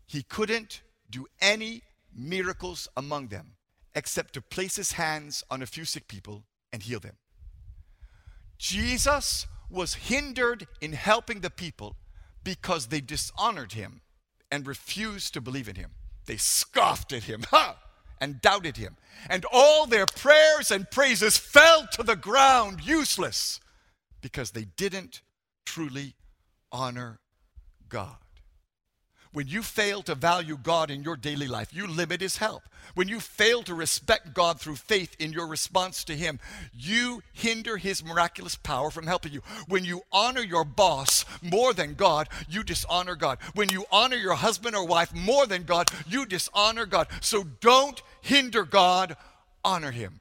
he 0.06 0.22
couldn't 0.22 0.82
do 1.16 1.26
any 1.40 1.82
miracles 2.14 2.88
among 2.96 3.28
them 3.28 3.52
except 3.94 4.34
to 4.34 4.42
place 4.42 4.76
his 4.76 4.92
hands 4.92 5.42
on 5.50 5.62
a 5.62 5.66
few 5.66 5.84
sick 5.84 6.06
people 6.08 6.44
and 6.72 6.82
heal 6.82 7.00
them. 7.00 7.16
Jesus 8.58 9.46
was 9.70 9.94
hindered 9.94 10.66
in 10.80 10.92
helping 10.92 11.40
the 11.40 11.50
people 11.50 11.96
because 12.44 12.86
they 12.86 13.00
dishonored 13.00 13.72
him 13.72 14.02
and 14.50 14.66
refused 14.66 15.32
to 15.34 15.40
believe 15.40 15.68
in 15.68 15.76
him. 15.76 15.92
They 16.26 16.36
scoffed 16.36 17.12
at 17.12 17.24
him 17.24 17.44
ha, 17.50 17.78
and 18.20 18.40
doubted 18.40 18.76
him. 18.76 18.96
And 19.28 19.44
all 19.50 19.86
their 19.86 20.06
prayers 20.06 20.70
and 20.70 20.90
praises 20.90 21.38
fell 21.38 21.86
to 21.92 22.02
the 22.02 22.16
ground 22.16 22.80
useless 22.84 23.60
because 24.20 24.50
they 24.50 24.66
didn't 24.76 25.22
truly 25.64 26.14
honor 26.70 27.20
God. 27.88 28.16
When 29.36 29.48
you 29.48 29.60
fail 29.60 30.00
to 30.04 30.14
value 30.14 30.56
God 30.56 30.90
in 30.90 31.02
your 31.02 31.14
daily 31.14 31.46
life, 31.46 31.68
you 31.70 31.86
limit 31.86 32.22
His 32.22 32.38
help. 32.38 32.62
When 32.94 33.06
you 33.06 33.20
fail 33.20 33.62
to 33.64 33.74
respect 33.74 34.32
God 34.32 34.58
through 34.58 34.76
faith 34.76 35.14
in 35.18 35.34
your 35.34 35.46
response 35.46 36.04
to 36.04 36.16
Him, 36.16 36.40
you 36.72 37.22
hinder 37.34 37.76
His 37.76 38.02
miraculous 38.02 38.56
power 38.56 38.90
from 38.90 39.06
helping 39.06 39.34
you. 39.34 39.42
When 39.68 39.84
you 39.84 40.00
honor 40.10 40.40
your 40.40 40.64
boss 40.64 41.26
more 41.42 41.74
than 41.74 41.96
God, 41.96 42.30
you 42.48 42.64
dishonor 42.64 43.14
God. 43.14 43.36
When 43.52 43.68
you 43.68 43.84
honor 43.92 44.16
your 44.16 44.36
husband 44.36 44.74
or 44.74 44.86
wife 44.86 45.14
more 45.14 45.46
than 45.46 45.64
God, 45.64 45.90
you 46.08 46.24
dishonor 46.24 46.86
God. 46.86 47.06
So 47.20 47.44
don't 47.60 48.00
hinder 48.22 48.64
God, 48.64 49.18
honor 49.62 49.90
Him. 49.90 50.20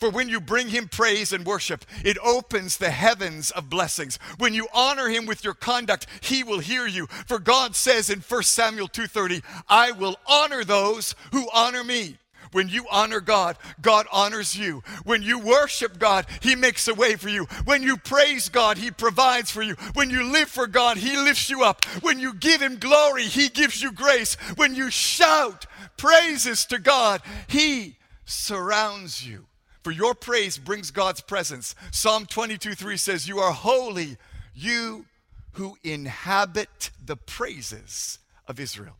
For 0.00 0.08
when 0.08 0.30
you 0.30 0.40
bring 0.40 0.68
him 0.68 0.88
praise 0.88 1.30
and 1.30 1.44
worship, 1.44 1.84
it 2.02 2.16
opens 2.24 2.78
the 2.78 2.90
heavens 2.90 3.50
of 3.50 3.68
blessings. 3.68 4.18
When 4.38 4.54
you 4.54 4.66
honor 4.72 5.10
him 5.10 5.26
with 5.26 5.44
your 5.44 5.52
conduct, 5.52 6.06
he 6.22 6.42
will 6.42 6.60
hear 6.60 6.86
you. 6.86 7.06
For 7.26 7.38
God 7.38 7.76
says 7.76 8.08
in 8.08 8.20
1 8.20 8.48
Samuel 8.48 8.88
2:30, 8.88 9.42
"I 9.68 9.90
will 9.90 10.18
honor 10.26 10.64
those 10.64 11.14
who 11.32 11.50
honor 11.52 11.84
me." 11.84 12.16
When 12.52 12.68
you 12.68 12.88
honor 12.90 13.20
God, 13.20 13.58
God 13.80 14.06
honors 14.10 14.56
you. 14.56 14.82
When 15.04 15.22
you 15.22 15.38
worship 15.38 15.98
God, 15.98 16.26
He 16.40 16.56
makes 16.56 16.88
a 16.88 16.94
way 16.94 17.14
for 17.14 17.28
you. 17.28 17.44
When 17.64 17.82
you 17.82 17.96
praise 17.96 18.48
God, 18.48 18.78
He 18.78 18.90
provides 18.90 19.50
for 19.50 19.62
you. 19.62 19.74
When 19.92 20.10
you 20.10 20.24
live 20.24 20.50
for 20.50 20.66
God, 20.66 20.96
He 20.96 21.16
lifts 21.16 21.48
you 21.48 21.62
up. 21.62 21.84
When 22.00 22.18
you 22.18 22.32
give 22.32 22.60
Him 22.60 22.78
glory, 22.78 23.26
He 23.26 23.50
gives 23.50 23.82
you 23.82 23.92
grace. 23.92 24.34
When 24.56 24.74
you 24.74 24.90
shout 24.90 25.66
praises 25.96 26.64
to 26.66 26.78
God, 26.78 27.22
He 27.46 27.98
surrounds 28.24 29.24
you. 29.24 29.46
For 29.82 29.90
your 29.90 30.14
praise 30.14 30.58
brings 30.58 30.90
God's 30.90 31.20
presence. 31.20 31.74
Psalm 31.90 32.26
22 32.26 32.74
3 32.74 32.96
says, 32.96 33.28
You 33.28 33.38
are 33.38 33.52
holy, 33.52 34.16
you 34.54 35.06
who 35.52 35.76
inhabit 35.82 36.90
the 37.04 37.16
praises 37.16 38.18
of 38.46 38.60
Israel. 38.60 38.96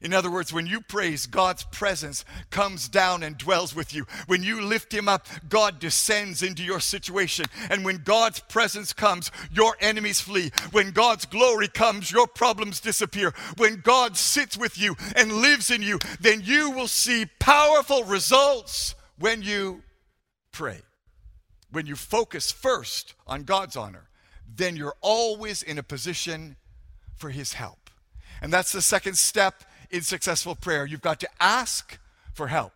In 0.00 0.14
other 0.14 0.30
words, 0.30 0.52
when 0.52 0.66
you 0.66 0.80
praise, 0.80 1.26
God's 1.26 1.64
presence 1.64 2.24
comes 2.50 2.88
down 2.88 3.22
and 3.24 3.36
dwells 3.36 3.74
with 3.74 3.92
you. 3.92 4.06
When 4.26 4.44
you 4.44 4.60
lift 4.60 4.94
Him 4.94 5.08
up, 5.08 5.26
God 5.48 5.80
descends 5.80 6.42
into 6.42 6.62
your 6.62 6.78
situation. 6.78 7.46
And 7.68 7.84
when 7.84 8.02
God's 8.04 8.38
presence 8.40 8.92
comes, 8.92 9.32
your 9.50 9.76
enemies 9.80 10.20
flee. 10.20 10.50
When 10.70 10.92
God's 10.92 11.26
glory 11.26 11.68
comes, 11.68 12.12
your 12.12 12.28
problems 12.28 12.78
disappear. 12.78 13.34
When 13.56 13.80
God 13.80 14.16
sits 14.16 14.56
with 14.56 14.78
you 14.78 14.96
and 15.16 15.32
lives 15.32 15.70
in 15.70 15.82
you, 15.82 15.98
then 16.20 16.42
you 16.44 16.70
will 16.70 16.88
see 16.88 17.26
powerful 17.40 18.04
results 18.04 18.94
when 19.18 19.42
you 19.42 19.82
pray. 20.58 20.80
When 21.70 21.86
you 21.86 21.94
focus 21.94 22.50
first 22.50 23.14
on 23.28 23.44
God's 23.44 23.76
honor, 23.76 24.08
then 24.56 24.76
you're 24.76 24.96
always 25.00 25.62
in 25.62 25.78
a 25.78 25.84
position 25.84 26.56
for 27.16 27.30
His 27.30 27.52
help. 27.52 27.90
And 28.42 28.52
that's 28.52 28.72
the 28.72 28.82
second 28.82 29.16
step 29.18 29.62
in 29.88 30.02
successful 30.02 30.56
prayer. 30.56 30.84
You've 30.84 31.00
got 31.00 31.20
to 31.20 31.28
ask 31.38 32.00
for 32.34 32.48
help. 32.48 32.72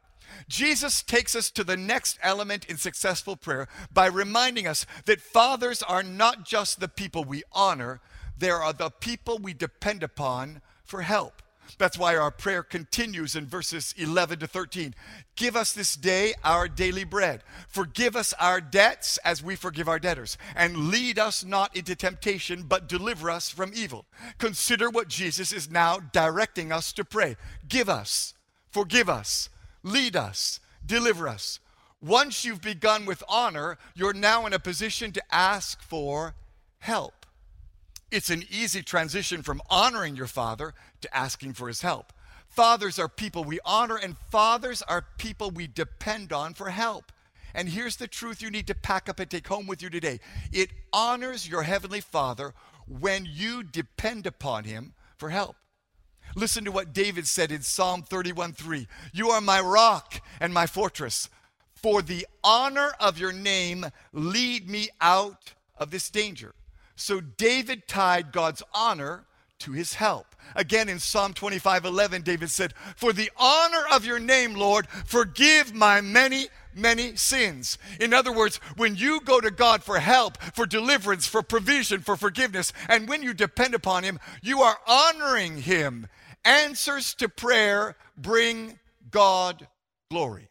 Jesus 0.48 1.02
takes 1.02 1.34
us 1.34 1.50
to 1.50 1.64
the 1.64 1.76
next 1.76 2.20
element 2.22 2.66
in 2.66 2.76
successful 2.76 3.34
prayer 3.34 3.66
by 3.92 4.06
reminding 4.06 4.68
us 4.68 4.86
that 5.06 5.20
fathers 5.20 5.82
are 5.82 6.04
not 6.04 6.44
just 6.44 6.78
the 6.78 6.88
people 6.88 7.24
we 7.24 7.42
honor, 7.50 8.00
they 8.38 8.50
are 8.50 8.72
the 8.72 8.90
people 8.90 9.38
we 9.38 9.54
depend 9.54 10.04
upon 10.04 10.62
for 10.84 11.02
help. 11.02 11.42
That's 11.78 11.98
why 11.98 12.16
our 12.16 12.30
prayer 12.30 12.62
continues 12.62 13.34
in 13.36 13.46
verses 13.46 13.94
11 13.96 14.40
to 14.40 14.46
13. 14.46 14.94
Give 15.36 15.56
us 15.56 15.72
this 15.72 15.94
day 15.94 16.34
our 16.44 16.68
daily 16.68 17.04
bread. 17.04 17.42
Forgive 17.68 18.16
us 18.16 18.32
our 18.34 18.60
debts 18.60 19.18
as 19.18 19.42
we 19.42 19.56
forgive 19.56 19.88
our 19.88 19.98
debtors. 19.98 20.38
And 20.54 20.88
lead 20.90 21.18
us 21.18 21.44
not 21.44 21.76
into 21.76 21.94
temptation, 21.94 22.64
but 22.68 22.88
deliver 22.88 23.30
us 23.30 23.50
from 23.50 23.72
evil. 23.74 24.06
Consider 24.38 24.90
what 24.90 25.08
Jesus 25.08 25.52
is 25.52 25.70
now 25.70 25.98
directing 25.98 26.72
us 26.72 26.92
to 26.94 27.04
pray. 27.04 27.36
Give 27.68 27.88
us, 27.88 28.34
forgive 28.70 29.08
us, 29.08 29.48
lead 29.82 30.16
us, 30.16 30.60
deliver 30.84 31.28
us. 31.28 31.60
Once 32.00 32.44
you've 32.44 32.60
begun 32.60 33.06
with 33.06 33.22
honor, 33.28 33.78
you're 33.94 34.12
now 34.12 34.44
in 34.44 34.52
a 34.52 34.58
position 34.58 35.12
to 35.12 35.22
ask 35.30 35.80
for 35.82 36.34
help. 36.80 37.26
It's 38.10 38.28
an 38.28 38.44
easy 38.50 38.82
transition 38.82 39.42
from 39.42 39.62
honoring 39.70 40.16
your 40.16 40.26
father 40.26 40.74
to 41.02 41.16
asking 41.16 41.54
for 41.54 41.68
his 41.68 41.82
help. 41.82 42.12
Fathers 42.48 42.98
are 42.98 43.08
people 43.08 43.44
we 43.44 43.60
honor, 43.64 43.96
and 43.96 44.16
fathers 44.30 44.82
are 44.82 45.06
people 45.16 45.50
we 45.50 45.66
depend 45.66 46.32
on 46.32 46.54
for 46.54 46.70
help. 46.70 47.12
And 47.54 47.68
here's 47.68 47.96
the 47.96 48.08
truth 48.08 48.42
you 48.42 48.50
need 48.50 48.66
to 48.66 48.74
pack 48.74 49.08
up 49.08 49.18
and 49.18 49.30
take 49.30 49.48
home 49.48 49.66
with 49.66 49.82
you 49.82 49.90
today 49.90 50.20
it 50.52 50.70
honors 50.92 51.48
your 51.48 51.62
heavenly 51.62 52.00
Father 52.00 52.54
when 52.86 53.26
you 53.30 53.62
depend 53.62 54.26
upon 54.26 54.64
him 54.64 54.94
for 55.16 55.30
help. 55.30 55.56
Listen 56.34 56.64
to 56.64 56.72
what 56.72 56.92
David 56.92 57.26
said 57.26 57.52
in 57.52 57.62
Psalm 57.62 58.02
31 58.02 58.52
3. 58.52 58.86
You 59.12 59.30
are 59.30 59.40
my 59.40 59.60
rock 59.60 60.20
and 60.40 60.52
my 60.52 60.66
fortress. 60.66 61.28
For 61.74 62.00
the 62.00 62.26
honor 62.44 62.92
of 63.00 63.18
your 63.18 63.32
name, 63.32 63.86
lead 64.12 64.68
me 64.68 64.88
out 65.00 65.54
of 65.76 65.90
this 65.90 66.10
danger. 66.10 66.54
So 66.94 67.20
David 67.20 67.88
tied 67.88 68.32
God's 68.32 68.62
honor 68.72 69.26
to 69.62 69.72
his 69.72 69.94
help. 69.94 70.26
Again 70.54 70.88
in 70.88 70.98
Psalm 70.98 71.32
25 71.32 71.84
11, 71.84 72.22
David 72.22 72.50
said, 72.50 72.74
For 72.96 73.12
the 73.12 73.30
honor 73.36 73.84
of 73.92 74.04
your 74.04 74.18
name, 74.18 74.54
Lord, 74.54 74.86
forgive 74.88 75.72
my 75.72 76.00
many, 76.00 76.48
many 76.74 77.16
sins. 77.16 77.78
In 78.00 78.12
other 78.12 78.32
words, 78.32 78.58
when 78.76 78.96
you 78.96 79.20
go 79.20 79.40
to 79.40 79.50
God 79.50 79.82
for 79.82 79.98
help, 79.98 80.36
for 80.54 80.66
deliverance, 80.66 81.26
for 81.26 81.42
provision, 81.42 82.00
for 82.00 82.16
forgiveness, 82.16 82.72
and 82.88 83.08
when 83.08 83.22
you 83.22 83.32
depend 83.34 83.74
upon 83.74 84.02
Him, 84.02 84.18
you 84.42 84.62
are 84.62 84.78
honoring 84.86 85.62
Him. 85.62 86.06
Answers 86.44 87.14
to 87.14 87.28
prayer 87.28 87.96
bring 88.16 88.78
God 89.10 89.68
glory 90.10 90.48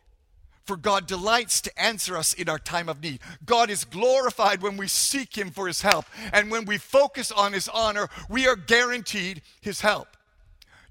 for 0.65 0.77
God 0.77 1.07
delights 1.07 1.61
to 1.61 1.81
answer 1.81 2.17
us 2.17 2.33
in 2.33 2.49
our 2.49 2.59
time 2.59 2.89
of 2.89 3.01
need. 3.01 3.19
God 3.45 3.69
is 3.69 3.83
glorified 3.83 4.61
when 4.61 4.77
we 4.77 4.87
seek 4.87 5.37
Him 5.37 5.51
for 5.51 5.67
His 5.67 5.81
help. 5.81 6.05
And 6.31 6.51
when 6.51 6.65
we 6.65 6.77
focus 6.77 7.31
on 7.31 7.53
His 7.53 7.67
honor, 7.67 8.09
we 8.29 8.47
are 8.47 8.55
guaranteed 8.55 9.41
His 9.61 9.81
help. 9.81 10.07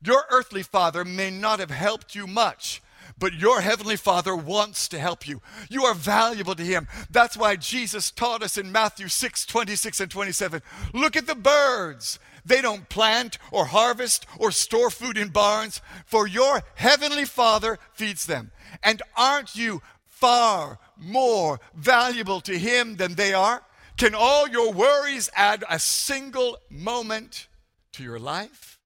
Your 0.02 0.24
earthly 0.30 0.62
father 0.62 1.04
may 1.04 1.30
not 1.30 1.60
have 1.60 1.70
helped 1.70 2.14
you 2.14 2.26
much, 2.26 2.82
but 3.18 3.34
your 3.34 3.60
heavenly 3.60 3.96
father 3.96 4.34
wants 4.34 4.88
to 4.88 4.98
help 4.98 5.28
you. 5.28 5.42
You 5.68 5.84
are 5.84 5.94
valuable 5.94 6.54
to 6.54 6.62
him. 6.62 6.88
That's 7.10 7.36
why 7.36 7.56
Jesus 7.56 8.10
taught 8.10 8.42
us 8.42 8.56
in 8.56 8.72
Matthew 8.72 9.08
6 9.08 9.44
26 9.44 10.00
and 10.00 10.10
27 10.10 10.62
look 10.94 11.16
at 11.16 11.26
the 11.26 11.34
birds. 11.34 12.18
They 12.44 12.60
don't 12.60 12.88
plant 12.88 13.38
or 13.50 13.66
harvest 13.66 14.26
or 14.38 14.50
store 14.50 14.90
food 14.90 15.18
in 15.18 15.28
barns, 15.28 15.80
for 16.06 16.26
your 16.26 16.62
heavenly 16.74 17.24
Father 17.24 17.78
feeds 17.92 18.26
them. 18.26 18.50
And 18.82 19.02
aren't 19.16 19.56
you 19.56 19.82
far 20.06 20.78
more 20.96 21.60
valuable 21.74 22.40
to 22.42 22.58
Him 22.58 22.96
than 22.96 23.14
they 23.14 23.32
are? 23.32 23.62
Can 23.96 24.14
all 24.14 24.48
your 24.48 24.72
worries 24.72 25.30
add 25.34 25.64
a 25.68 25.78
single 25.78 26.58
moment 26.70 27.48
to 27.92 28.02
your 28.02 28.18
life? 28.18 28.78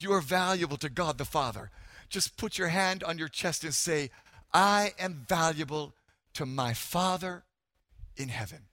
You 0.00 0.12
are 0.12 0.20
valuable 0.20 0.76
to 0.78 0.90
God 0.90 1.18
the 1.18 1.24
Father. 1.24 1.70
Just 2.10 2.36
put 2.36 2.58
your 2.58 2.68
hand 2.68 3.02
on 3.02 3.18
your 3.18 3.28
chest 3.28 3.64
and 3.64 3.74
say, 3.74 4.10
I 4.52 4.92
am 4.98 5.24
valuable 5.28 5.94
to 6.34 6.46
my 6.46 6.74
Father 6.74 7.44
in 8.16 8.28
heaven. 8.28 8.66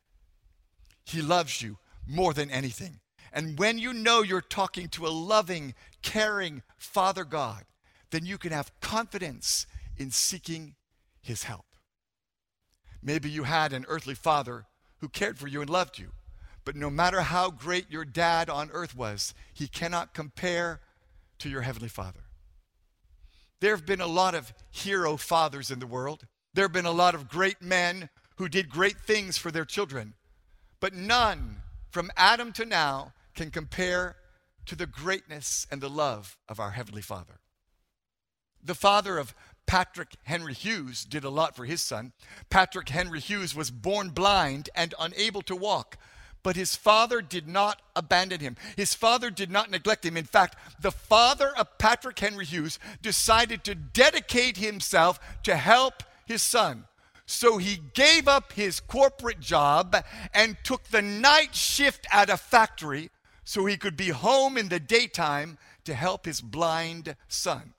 He 1.05 1.21
loves 1.21 1.61
you 1.61 1.77
more 2.07 2.33
than 2.33 2.51
anything. 2.51 2.99
And 3.33 3.57
when 3.57 3.79
you 3.79 3.93
know 3.93 4.21
you're 4.21 4.41
talking 4.41 4.89
to 4.89 5.07
a 5.07 5.09
loving, 5.09 5.73
caring 6.01 6.63
Father 6.77 7.23
God, 7.23 7.63
then 8.09 8.25
you 8.25 8.37
can 8.37 8.51
have 8.51 8.71
confidence 8.81 9.65
in 9.97 10.11
seeking 10.11 10.75
His 11.21 11.43
help. 11.43 11.65
Maybe 13.01 13.29
you 13.29 13.43
had 13.43 13.73
an 13.73 13.85
earthly 13.87 14.15
father 14.15 14.65
who 14.99 15.09
cared 15.09 15.39
for 15.39 15.47
you 15.47 15.61
and 15.61 15.69
loved 15.69 15.97
you, 15.97 16.11
but 16.63 16.75
no 16.75 16.89
matter 16.89 17.21
how 17.21 17.49
great 17.49 17.89
your 17.89 18.05
dad 18.05 18.49
on 18.49 18.69
earth 18.71 18.95
was, 18.95 19.33
he 19.53 19.67
cannot 19.67 20.13
compare 20.13 20.81
to 21.39 21.49
your 21.49 21.61
heavenly 21.61 21.89
Father. 21.89 22.21
There 23.59 23.75
have 23.75 23.85
been 23.85 24.01
a 24.01 24.07
lot 24.07 24.35
of 24.35 24.53
hero 24.69 25.17
fathers 25.17 25.71
in 25.71 25.79
the 25.79 25.87
world. 25.87 26.27
There 26.53 26.65
have 26.65 26.71
been 26.71 26.85
a 26.85 26.91
lot 26.91 27.15
of 27.15 27.29
great 27.29 27.61
men 27.61 28.09
who 28.35 28.47
did 28.47 28.69
great 28.69 28.99
things 28.99 29.37
for 29.37 29.51
their 29.51 29.65
children, 29.65 30.13
but 30.79 30.93
none 30.93 31.57
from 31.89 32.11
Adam 32.15 32.51
to 32.53 32.65
now 32.65 33.13
can 33.35 33.51
compare 33.51 34.15
to 34.65 34.75
the 34.75 34.85
greatness 34.85 35.67
and 35.71 35.81
the 35.81 35.89
love 35.89 36.37
of 36.47 36.59
our 36.59 36.71
Heavenly 36.71 37.01
Father. 37.01 37.39
The 38.63 38.75
father 38.75 39.17
of 39.17 39.33
Patrick 39.65 40.15
Henry 40.23 40.53
Hughes 40.53 41.05
did 41.05 41.23
a 41.23 41.29
lot 41.29 41.55
for 41.55 41.65
his 41.65 41.81
son. 41.81 42.13
Patrick 42.49 42.89
Henry 42.89 43.19
Hughes 43.19 43.55
was 43.55 43.71
born 43.71 44.09
blind 44.09 44.69
and 44.75 44.93
unable 44.99 45.41
to 45.43 45.55
walk, 45.55 45.97
but 46.43 46.55
his 46.55 46.75
father 46.75 47.21
did 47.21 47.47
not 47.47 47.81
abandon 47.95 48.39
him. 48.39 48.55
His 48.75 48.93
father 48.93 49.29
did 49.29 49.49
not 49.49 49.71
neglect 49.71 50.05
him. 50.05 50.17
In 50.17 50.25
fact, 50.25 50.55
the 50.81 50.91
father 50.91 51.55
of 51.57 51.77
Patrick 51.77 52.19
Henry 52.19 52.45
Hughes 52.45 52.79
decided 53.01 53.63
to 53.63 53.75
dedicate 53.75 54.57
himself 54.57 55.19
to 55.43 55.55
help 55.55 56.03
his 56.25 56.41
son. 56.41 56.85
So 57.25 57.57
he 57.57 57.79
gave 57.93 58.27
up 58.27 58.53
his 58.53 58.79
corporate 58.79 59.39
job 59.39 59.95
and 60.33 60.57
took 60.63 60.83
the 60.85 61.01
night 61.01 61.55
shift 61.55 62.05
at 62.11 62.29
a 62.29 62.35
factory 62.35 63.09
so 63.43 63.65
he 63.65 63.77
could 63.77 63.97
be 63.97 64.09
home 64.09 64.57
in 64.57 64.69
the 64.69 64.79
daytime 64.79 65.57
to 65.85 65.93
help 65.93 66.25
his 66.25 66.41
blind 66.41 67.15
son. 67.27 67.73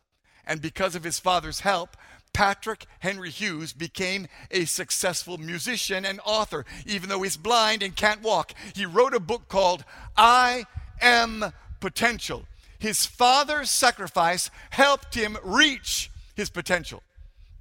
And 0.47 0.61
because 0.61 0.95
of 0.95 1.05
his 1.05 1.19
father's 1.19 1.61
help, 1.61 1.97
Patrick 2.33 2.87
Henry 3.01 3.31
Hughes 3.31 3.73
became 3.73 4.27
a 4.51 4.65
successful 4.65 5.39
musician 5.39 6.05
and 6.05 6.21
author, 6.25 6.65
even 6.87 7.09
though 7.09 7.23
he's 7.23 7.37
blind 7.37 7.83
and 7.83 7.95
can't 7.95 8.23
walk. 8.23 8.55
He 8.75 8.87
wrote 8.87 9.15
a 9.15 9.21
book 9.21 9.49
called 9.49 9.85
I 10.17 10.67
Am 11.01 11.53
Potential. 11.81 12.47
His 12.79 13.07
father's 13.07 13.71
sacrifice 13.71 14.51
helped 14.71 15.15
him 15.15 15.37
reach 15.45 16.11
his 16.35 16.51
potential. 16.51 17.03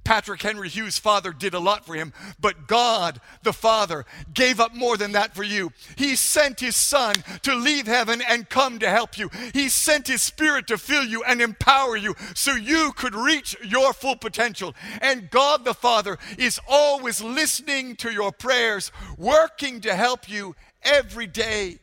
Patrick 0.04 0.42
Henry 0.42 0.68
Hughes' 0.68 0.98
father 0.98 1.32
did 1.32 1.54
a 1.54 1.60
lot 1.60 1.86
for 1.86 1.94
him, 1.94 2.12
but 2.40 2.66
God, 2.66 3.20
the 3.42 3.52
Father, 3.52 4.04
gave 4.32 4.60
up 4.60 4.74
more 4.74 4.96
than 4.96 5.12
that 5.12 5.34
for 5.34 5.42
you. 5.42 5.72
He 5.96 6.16
sent 6.16 6.60
His 6.60 6.76
Son 6.76 7.14
to 7.42 7.54
leave 7.54 7.86
heaven 7.86 8.20
and 8.28 8.48
come 8.48 8.78
to 8.80 8.90
help 8.90 9.16
you. 9.16 9.30
He 9.52 9.68
sent 9.68 10.08
His 10.08 10.22
Spirit 10.22 10.66
to 10.68 10.78
fill 10.78 11.04
you 11.04 11.22
and 11.22 11.40
empower 11.40 11.96
you 11.96 12.14
so 12.34 12.52
you 12.54 12.92
could 12.96 13.14
reach 13.14 13.56
your 13.64 13.92
full 13.92 14.16
potential. 14.16 14.74
And 15.00 15.30
God, 15.30 15.64
the 15.64 15.74
Father, 15.74 16.18
is 16.38 16.60
always 16.68 17.22
listening 17.22 17.96
to 17.96 18.10
your 18.10 18.32
prayers, 18.32 18.90
working 19.16 19.80
to 19.82 19.94
help 19.94 20.28
you 20.28 20.56
every 20.82 21.26
day 21.26 21.78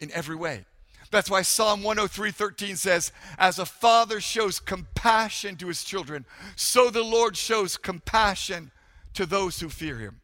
in 0.00 0.10
every 0.12 0.36
way. 0.36 0.64
That's 1.10 1.30
why 1.30 1.42
Psalm 1.42 1.82
103:13 1.82 2.76
says, 2.76 3.12
"As 3.38 3.58
a 3.58 3.66
father 3.66 4.20
shows 4.20 4.60
compassion 4.60 5.56
to 5.56 5.68
his 5.68 5.82
children, 5.82 6.26
so 6.54 6.90
the 6.90 7.02
Lord 7.02 7.36
shows 7.36 7.76
compassion 7.76 8.72
to 9.14 9.24
those 9.24 9.60
who 9.60 9.70
fear 9.70 9.98
him." 9.98 10.20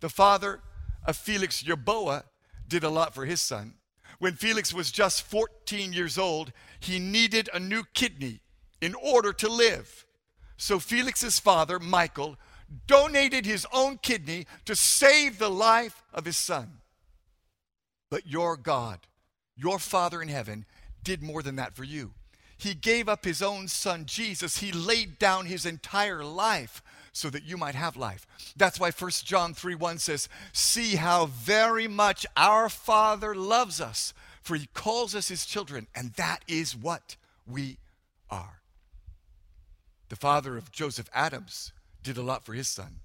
The 0.00 0.10
father 0.10 0.62
of 1.04 1.16
Felix 1.16 1.62
Yerboa 1.62 2.24
did 2.68 2.84
a 2.84 2.90
lot 2.90 3.14
for 3.14 3.24
his 3.24 3.40
son. 3.40 3.78
When 4.18 4.36
Felix 4.36 4.72
was 4.72 4.92
just 4.92 5.22
14 5.22 5.92
years 5.92 6.18
old, 6.18 6.52
he 6.78 6.98
needed 6.98 7.50
a 7.52 7.58
new 7.58 7.84
kidney 7.84 8.40
in 8.80 8.94
order 8.94 9.32
to 9.32 9.48
live. 9.48 10.06
So 10.56 10.78
Felix's 10.78 11.40
father, 11.40 11.80
Michael, 11.80 12.38
donated 12.86 13.44
his 13.44 13.66
own 13.72 13.98
kidney 13.98 14.46
to 14.66 14.76
save 14.76 15.38
the 15.38 15.50
life 15.50 16.04
of 16.12 16.26
his 16.26 16.36
son. 16.36 16.80
But 18.10 18.26
your 18.26 18.56
God 18.56 19.07
your 19.58 19.78
Father 19.78 20.22
in 20.22 20.28
heaven 20.28 20.64
did 21.02 21.22
more 21.22 21.42
than 21.42 21.56
that 21.56 21.74
for 21.74 21.84
you. 21.84 22.12
He 22.56 22.74
gave 22.74 23.08
up 23.08 23.24
his 23.24 23.40
own 23.40 23.68
son, 23.68 24.04
Jesus. 24.04 24.58
He 24.58 24.72
laid 24.72 25.18
down 25.18 25.46
his 25.46 25.64
entire 25.64 26.24
life 26.24 26.82
so 27.12 27.30
that 27.30 27.44
you 27.44 27.56
might 27.56 27.74
have 27.74 27.96
life. 27.96 28.26
That's 28.56 28.80
why 28.80 28.90
1 28.90 29.10
John 29.24 29.54
3 29.54 29.74
1 29.74 29.98
says, 29.98 30.28
See 30.52 30.96
how 30.96 31.26
very 31.26 31.86
much 31.86 32.26
our 32.36 32.68
Father 32.68 33.34
loves 33.34 33.80
us, 33.80 34.12
for 34.42 34.56
he 34.56 34.68
calls 34.74 35.14
us 35.14 35.28
his 35.28 35.46
children, 35.46 35.86
and 35.94 36.12
that 36.14 36.40
is 36.48 36.74
what 36.74 37.16
we 37.46 37.78
are. 38.30 38.60
The 40.08 40.16
father 40.16 40.56
of 40.56 40.72
Joseph 40.72 41.08
Adams 41.12 41.72
did 42.02 42.16
a 42.16 42.22
lot 42.22 42.44
for 42.44 42.54
his 42.54 42.68
son. 42.68 43.00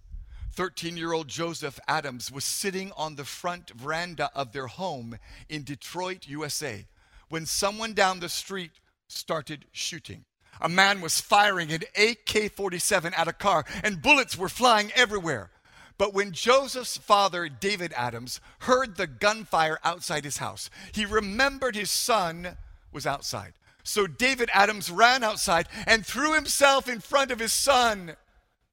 13 0.54 0.98
year 0.98 1.14
old 1.14 1.28
Joseph 1.28 1.80
Adams 1.88 2.32
was 2.32 2.44
sitting 2.44 2.92
on 2.96 3.16
the 3.16 3.26
front 3.26 3.72
veranda 3.72 4.30
of 4.36 4.52
their 4.52 4.68
home 4.68 5.18
in 5.50 5.64
Detroit, 5.64 6.28
USA, 6.28 6.86
when 7.30 7.46
someone 7.46 7.94
down 7.94 8.20
the 8.20 8.30
street 8.30 8.72
started 9.08 9.66
shooting. 9.72 10.26
A 10.62 10.70
man 10.70 11.02
was 11.02 11.20
firing 11.20 11.72
an 11.72 11.82
AK 11.98 12.52
47 12.54 13.14
at 13.16 13.28
a 13.28 13.34
car, 13.34 13.66
and 13.84 14.02
bullets 14.02 14.38
were 14.38 14.50
flying 14.50 14.92
everywhere. 14.96 15.50
But 15.98 16.14
when 16.14 16.32
Joseph's 16.32 16.98
father, 16.98 17.50
David 17.50 17.92
Adams, 17.96 18.40
heard 18.60 18.96
the 18.96 19.08
gunfire 19.08 19.80
outside 19.84 20.24
his 20.24 20.38
house, 20.38 20.70
he 20.92 21.06
remembered 21.06 21.76
his 21.76 21.90
son 21.90 22.58
was 22.92 23.08
outside. 23.08 23.54
So 23.84 24.06
David 24.06 24.50
Adams 24.54 24.92
ran 24.92 25.24
outside 25.24 25.68
and 25.88 26.06
threw 26.06 26.36
himself 26.36 26.88
in 26.88 27.00
front 27.00 27.32
of 27.32 27.40
his 27.40 27.54
son 27.54 28.16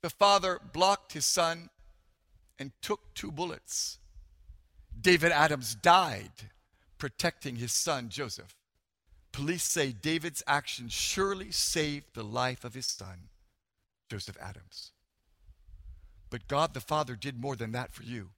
the 0.02 0.10
father 0.10 0.60
blocked 0.72 1.12
his 1.12 1.26
son 1.26 1.70
and 2.58 2.72
took 2.82 3.14
two 3.14 3.30
bullets. 3.30 3.98
David 4.98 5.32
Adams 5.32 5.74
died 5.74 6.32
protecting 6.98 7.56
his 7.56 7.72
son 7.72 8.08
Joseph. 8.08 8.54
Police 9.32 9.62
say 9.62 9.92
David's 9.92 10.42
actions 10.46 10.92
surely 10.92 11.50
saved 11.50 12.14
the 12.14 12.24
life 12.24 12.64
of 12.64 12.74
his 12.74 12.86
son, 12.86 13.28
Joseph 14.10 14.36
Adams. 14.40 14.92
But 16.28 16.48
God 16.48 16.74
the 16.74 16.80
Father 16.80 17.16
did 17.16 17.40
more 17.40 17.56
than 17.56 17.72
that 17.72 17.94
for 17.94 18.02
you 18.02 18.30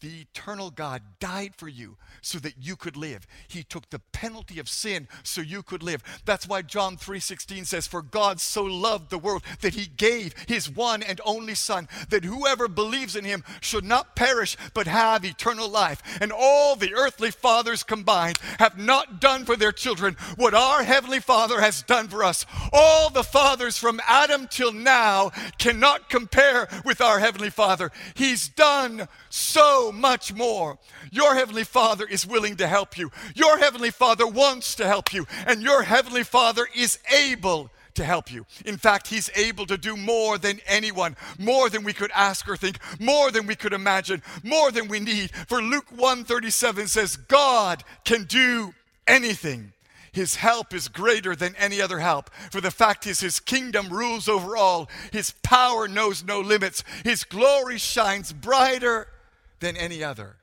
the 0.00 0.20
eternal 0.20 0.70
God 0.70 1.02
died 1.20 1.54
for 1.56 1.68
you 1.68 1.96
so 2.20 2.38
that 2.38 2.54
you 2.60 2.76
could 2.76 2.96
live. 2.96 3.26
He 3.48 3.62
took 3.62 3.90
the 3.90 3.98
penalty 3.98 4.58
of 4.58 4.68
sin 4.68 5.08
so 5.22 5.40
you 5.40 5.62
could 5.62 5.82
live. 5.82 6.02
That's 6.24 6.46
why 6.46 6.62
John 6.62 6.96
3:16 6.96 7.64
says 7.64 7.86
for 7.86 8.02
God 8.02 8.40
so 8.40 8.62
loved 8.62 9.10
the 9.10 9.18
world 9.18 9.42
that 9.60 9.74
he 9.74 9.86
gave 9.86 10.34
his 10.46 10.70
one 10.70 11.02
and 11.02 11.20
only 11.24 11.54
son 11.54 11.88
that 12.10 12.24
whoever 12.24 12.68
believes 12.68 13.16
in 13.16 13.24
him 13.24 13.44
should 13.60 13.84
not 13.84 14.14
perish 14.16 14.56
but 14.74 14.86
have 14.86 15.24
eternal 15.24 15.68
life. 15.68 16.02
And 16.20 16.32
all 16.32 16.76
the 16.76 16.94
earthly 16.94 17.30
fathers 17.30 17.82
combined 17.82 18.38
have 18.58 18.78
not 18.78 19.20
done 19.20 19.44
for 19.44 19.56
their 19.56 19.72
children 19.72 20.16
what 20.36 20.54
our 20.54 20.84
heavenly 20.84 21.20
Father 21.20 21.60
has 21.60 21.82
done 21.82 22.08
for 22.08 22.22
us. 22.22 22.46
All 22.72 23.10
the 23.10 23.24
fathers 23.24 23.76
from 23.76 24.00
Adam 24.06 24.46
till 24.48 24.72
now 24.72 25.30
cannot 25.58 26.08
compare 26.08 26.68
with 26.84 27.00
our 27.00 27.18
heavenly 27.18 27.50
Father. 27.50 27.90
He's 28.14 28.48
done 28.48 29.08
so 29.30 29.87
much 29.92 30.34
more. 30.34 30.78
Your 31.10 31.34
Heavenly 31.34 31.64
Father 31.64 32.06
is 32.06 32.26
willing 32.26 32.56
to 32.56 32.68
help 32.68 32.96
you. 32.96 33.10
Your 33.34 33.58
Heavenly 33.58 33.90
Father 33.90 34.26
wants 34.26 34.74
to 34.76 34.86
help 34.86 35.12
you. 35.12 35.26
And 35.46 35.62
your 35.62 35.82
Heavenly 35.82 36.24
Father 36.24 36.66
is 36.74 36.98
able 37.12 37.70
to 37.98 38.04
help 38.04 38.32
you. 38.32 38.46
In 38.64 38.78
fact, 38.78 39.08
He's 39.08 39.30
able 39.36 39.66
to 39.66 39.76
do 39.76 39.96
more 39.96 40.38
than 40.38 40.60
anyone, 40.66 41.16
more 41.38 41.68
than 41.68 41.84
we 41.84 41.92
could 41.92 42.10
ask 42.14 42.48
or 42.48 42.56
think, 42.56 42.78
more 42.98 43.30
than 43.30 43.46
we 43.46 43.54
could 43.54 43.72
imagine, 43.72 44.22
more 44.42 44.70
than 44.70 44.88
we 44.88 45.00
need. 45.00 45.32
For 45.46 45.60
Luke 45.60 45.90
137 45.90 46.88
says, 46.88 47.16
God 47.16 47.84
can 48.04 48.24
do 48.24 48.72
anything. 49.06 49.72
His 50.12 50.36
help 50.36 50.72
is 50.72 50.88
greater 50.88 51.36
than 51.36 51.54
any 51.56 51.80
other 51.80 51.98
help. 51.98 52.30
For 52.50 52.60
the 52.60 52.70
fact 52.70 53.06
is, 53.06 53.20
His 53.20 53.40
kingdom 53.40 53.88
rules 53.88 54.28
over 54.28 54.56
all. 54.56 54.88
His 55.12 55.32
power 55.42 55.86
knows 55.86 56.24
no 56.24 56.40
limits. 56.40 56.82
His 57.04 57.24
glory 57.24 57.78
shines 57.78 58.32
brighter 58.32 59.08
than 59.60 59.76
any 59.76 60.02
other. 60.02 60.36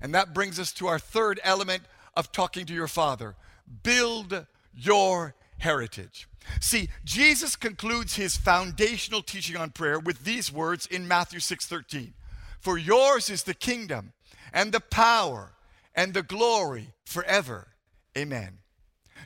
And 0.00 0.14
that 0.14 0.34
brings 0.34 0.58
us 0.58 0.72
to 0.74 0.88
our 0.88 0.98
third 0.98 1.40
element 1.44 1.82
of 2.16 2.32
talking 2.32 2.66
to 2.66 2.74
your 2.74 2.88
Father 2.88 3.36
build 3.82 4.46
your 4.74 5.34
heritage. 5.58 6.28
See, 6.60 6.88
Jesus 7.04 7.56
concludes 7.56 8.16
his 8.16 8.36
foundational 8.36 9.22
teaching 9.22 9.56
on 9.56 9.70
prayer 9.70 9.98
with 9.98 10.24
these 10.24 10.52
words 10.52 10.86
in 10.86 11.06
Matthew 11.06 11.38
6:13. 11.38 12.14
For 12.60 12.76
yours 12.76 13.30
is 13.30 13.44
the 13.44 13.54
kingdom 13.54 14.12
and 14.52 14.72
the 14.72 14.80
power 14.80 15.54
and 15.94 16.14
the 16.14 16.22
glory 16.22 16.94
forever. 17.04 17.68
Amen. 18.16 18.58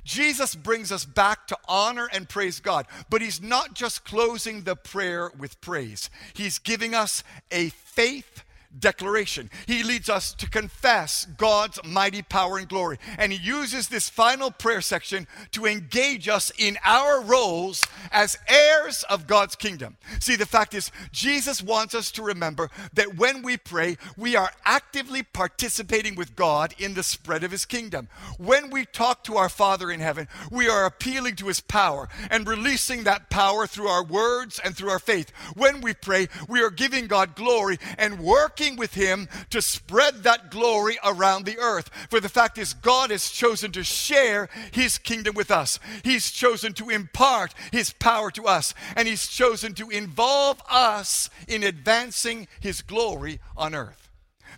Jesus 0.05 0.55
brings 0.55 0.92
us 0.92 1.05
back 1.05 1.46
to 1.49 1.59
honor 1.66 2.09
and 2.12 2.29
praise 2.29 2.61
God, 2.61 2.87
but 3.09 3.22
he's 3.22 3.40
not 3.40 3.75
just 3.75 4.05
closing 4.05 4.62
the 4.62 4.77
prayer 4.77 5.31
with 5.37 5.61
praise. 5.61 6.11
He's 6.35 6.59
giving 6.59 6.94
us 6.94 7.25
a 7.51 7.70
faith 7.70 8.44
declaration. 8.79 9.50
He 9.66 9.83
leads 9.83 10.09
us 10.09 10.33
to 10.35 10.48
confess 10.48 11.26
God's 11.37 11.79
mighty 11.85 12.22
power 12.22 12.59
and 12.59 12.68
glory. 12.68 12.98
And 13.18 13.33
he 13.33 13.38
uses 13.38 13.88
this 13.88 14.09
final 14.09 14.50
prayer 14.50 14.81
section 14.81 15.26
to 15.52 15.66
engage 15.66 16.29
us 16.29 16.52
in 16.59 16.79
our 16.85 17.22
roles 17.22 17.83
as 18.11 18.38
heirs 18.48 19.05
of 19.05 19.26
God's 19.26 19.57
kingdom. 19.57 19.96
See, 20.20 20.37
the 20.37 20.46
fact 20.46 20.74
is, 20.74 20.90
Jesus 21.12 21.62
wants 21.62 21.94
us 21.94 22.11
to 22.12 22.22
remember 22.22 22.70
that 22.94 23.16
when 23.16 23.42
we 23.42 23.57
pray, 23.57 23.96
we 24.16 24.37
are 24.37 24.50
actively 24.64 25.22
participating 25.22 26.14
with 26.14 26.37
God 26.37 26.74
in 26.79 26.94
the 26.94 27.02
spread 27.02 27.44
of 27.44 27.50
his 27.50 27.64
kingdom. 27.64 28.09
When 28.38 28.70
we 28.70 28.85
talk 28.85 29.24
to 29.24 29.37
our 29.37 29.48
Father 29.48 29.90
in 29.90 30.00
heaven, 30.00 30.29
we 30.50 30.68
are 30.68 30.87
appealing 30.87 31.37
to 31.37 31.48
his 31.48 31.61
power 31.61 32.09
and 32.31 32.48
releasing 32.48 33.05
that 33.05 33.31
power 33.31 33.66
through 33.66 33.88
our 33.88 34.05
words 34.05 34.61
and 34.64 34.76
through 34.76 34.90
our 34.90 34.98
faith. 34.98 35.31
When 35.55 35.81
we 35.81 35.94
pray, 35.94 36.29
we 36.48 36.62
are 36.62 36.70
giving 36.70 37.07
God 37.07 37.35
glory 37.35 37.79
and 37.98 38.20
working 38.20 38.55
working 38.56 38.76
with 38.76 38.94
him 38.94 39.28
to 39.50 39.60
spread 39.60 40.22
that 40.22 40.50
glory 40.50 40.98
around 41.04 41.44
the 41.44 41.58
earth. 41.58 41.90
For 42.08 42.20
the 42.20 42.28
fact 42.28 42.56
is, 42.56 42.72
God 42.72 43.10
has 43.10 43.30
chosen 43.30 43.70
to 43.72 43.84
share 43.84 44.48
his 44.72 44.96
kingdom 44.96 45.34
with 45.34 45.50
us. 45.50 45.78
He's 46.02 46.30
chosen 46.30 46.72
to 46.74 46.88
impart 46.88 47.52
his 47.70 47.92
power 47.92 48.30
to 48.30 48.46
us, 48.46 48.72
and 48.96 49.06
he's 49.06 49.28
chosen 49.28 49.74
to 49.74 49.90
involve 49.90 50.62
us 50.70 51.28
in 51.46 51.62
advancing 51.62 52.48
his 52.60 52.80
glory 52.80 53.40
on 53.58 53.74
earth. 53.74 54.08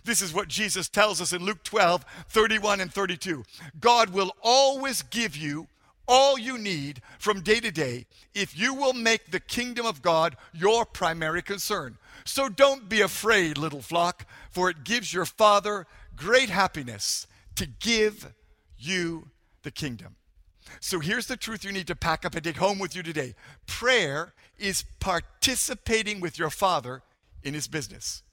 This 0.05 0.21
is 0.21 0.33
what 0.33 0.47
Jesus 0.47 0.87
tells 0.87 1.19
us 1.19 1.33
in 1.33 1.43
Luke 1.43 1.63
12, 1.65 2.05
31 2.29 2.79
and 2.79 2.93
32. 2.93 3.43
God 3.81 4.11
will 4.11 4.33
always 4.41 5.01
give 5.01 5.35
you 5.35 5.67
all 6.09 6.37
you 6.37 6.57
need 6.57 7.01
from 7.19 7.41
day 7.41 7.59
to 7.59 7.71
day 7.71 8.07
if 8.33 8.57
you 8.57 8.73
will 8.73 8.93
make 8.93 9.29
the 9.29 9.39
kingdom 9.39 9.85
of 9.85 10.01
God 10.01 10.35
your 10.53 10.83
primary 10.83 11.41
concern. 11.41 11.97
So 12.25 12.49
don't 12.49 12.89
be 12.89 12.99
afraid, 12.99 13.57
little 13.57 13.81
flock, 13.81 14.25
for 14.49 14.69
it 14.69 14.83
gives 14.83 15.13
your 15.13 15.25
Father 15.25 15.85
great 16.15 16.49
happiness 16.49 17.27
to 17.55 17.67
give 17.67 18.33
you 18.77 19.29
the 19.63 19.71
kingdom. 19.71 20.15
So 20.79 20.99
here's 20.99 21.27
the 21.27 21.37
truth 21.37 21.63
you 21.63 21.71
need 21.71 21.87
to 21.87 21.95
pack 21.95 22.25
up 22.25 22.35
and 22.35 22.43
take 22.43 22.57
home 22.57 22.79
with 22.79 22.95
you 22.95 23.03
today 23.03 23.35
prayer 23.67 24.33
is 24.57 24.83
participating 24.99 26.19
with 26.19 26.37
your 26.37 26.49
Father 26.49 27.03
in 27.43 27.53
His 27.53 27.67
business. 27.67 28.23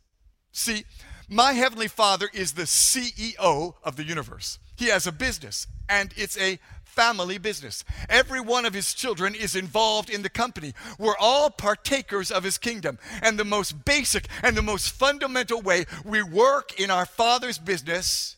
See, 0.53 0.85
my 1.29 1.53
Heavenly 1.53 1.89
Father 1.89 2.29
is 2.33 2.53
the 2.53 2.63
CEO 2.63 3.75
of 3.83 3.97
the 3.97 4.05
universe. 4.05 4.59
He 4.77 4.87
has 4.87 5.07
a 5.07 5.13
business, 5.13 5.67
and 5.89 6.13
it's 6.17 6.39
a 6.39 6.59
family 6.85 7.37
business. 7.37 7.85
Every 8.09 8.41
one 8.41 8.65
of 8.65 8.73
his 8.73 8.95
children 8.95 9.35
is 9.35 9.55
involved 9.55 10.09
in 10.09 10.23
the 10.23 10.31
company. 10.31 10.73
We're 10.99 11.19
all 11.21 11.51
partakers 11.51 12.31
of 12.31 12.43
his 12.43 12.57
kingdom. 12.57 12.99
And 13.23 13.39
the 13.39 13.45
most 13.45 13.85
basic 13.85 14.29
and 14.43 14.57
the 14.57 14.63
most 14.63 14.91
fundamental 14.91 15.61
way 15.61 15.85
we 16.05 16.23
work 16.23 16.81
in 16.81 16.91
our 16.91 17.05
Father's 17.05 17.59
business 17.59 18.37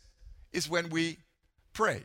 is 0.52 0.68
when 0.68 0.88
we 0.88 1.18
pray. 1.72 2.04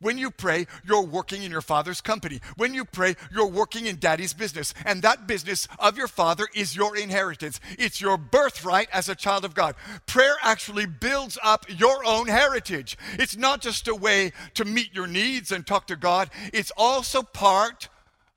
When 0.00 0.16
you 0.16 0.30
pray, 0.30 0.66
you're 0.82 1.04
working 1.04 1.42
in 1.42 1.50
your 1.50 1.60
father's 1.60 2.00
company. 2.00 2.40
When 2.56 2.72
you 2.72 2.86
pray, 2.86 3.16
you're 3.30 3.46
working 3.46 3.86
in 3.86 3.98
daddy's 3.98 4.32
business. 4.32 4.72
And 4.86 5.02
that 5.02 5.26
business 5.26 5.68
of 5.78 5.98
your 5.98 6.08
father 6.08 6.48
is 6.54 6.74
your 6.74 6.96
inheritance. 6.96 7.60
It's 7.78 8.00
your 8.00 8.16
birthright 8.16 8.88
as 8.92 9.10
a 9.10 9.14
child 9.14 9.44
of 9.44 9.54
God. 9.54 9.74
Prayer 10.06 10.36
actually 10.42 10.86
builds 10.86 11.38
up 11.42 11.66
your 11.68 12.02
own 12.06 12.28
heritage. 12.28 12.96
It's 13.18 13.36
not 13.36 13.60
just 13.60 13.88
a 13.88 13.94
way 13.94 14.32
to 14.54 14.64
meet 14.64 14.94
your 14.94 15.06
needs 15.06 15.52
and 15.52 15.66
talk 15.66 15.86
to 15.88 15.96
God, 15.96 16.30
it's 16.52 16.72
also 16.78 17.22
part 17.22 17.88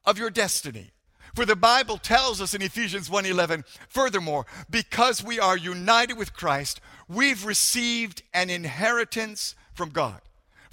of 0.06 0.18
your 0.18 0.30
destiny. 0.30 0.92
For 1.34 1.46
the 1.46 1.56
Bible 1.56 1.98
tells 1.98 2.42
us 2.42 2.54
in 2.54 2.62
Ephesians 2.62 3.10
1:11, 3.10 3.64
furthermore, 3.88 4.46
because 4.70 5.24
we 5.24 5.40
are 5.40 5.58
united 5.58 6.18
with 6.18 6.34
Christ, 6.34 6.82
we've 7.08 7.46
received 7.46 8.22
an 8.34 8.50
inheritance 8.50 9.56
from 9.74 9.90
God. 9.90 10.22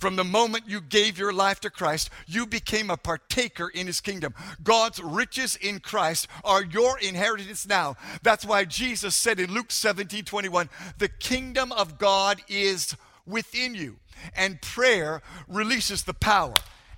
From 0.00 0.16
the 0.16 0.24
moment 0.24 0.64
you 0.66 0.80
gave 0.80 1.18
your 1.18 1.32
life 1.32 1.60
to 1.60 1.68
Christ, 1.68 2.08
you 2.26 2.46
became 2.46 2.88
a 2.88 2.96
partaker 2.96 3.68
in 3.68 3.86
his 3.86 4.00
kingdom. 4.00 4.34
God's 4.62 4.98
riches 4.98 5.56
in 5.56 5.78
Christ 5.80 6.26
are 6.42 6.64
your 6.64 6.98
inheritance 6.98 7.68
now. 7.68 7.96
That's 8.22 8.46
why 8.46 8.64
Jesus 8.64 9.14
said 9.14 9.38
in 9.38 9.52
Luke 9.52 9.70
17 9.70 10.24
21, 10.24 10.70
the 10.96 11.08
kingdom 11.08 11.70
of 11.72 11.98
God 11.98 12.40
is 12.48 12.96
within 13.26 13.74
you. 13.74 13.96
And 14.34 14.62
prayer 14.62 15.20
releases 15.46 16.04
the 16.04 16.14
power 16.14 16.54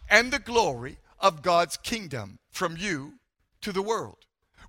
and 0.08 0.32
the 0.32 0.38
glory 0.38 0.98
of 1.18 1.42
God's 1.42 1.76
kingdom 1.76 2.38
from 2.52 2.76
you 2.76 3.14
to 3.62 3.72
the 3.72 3.82
world. 3.82 4.18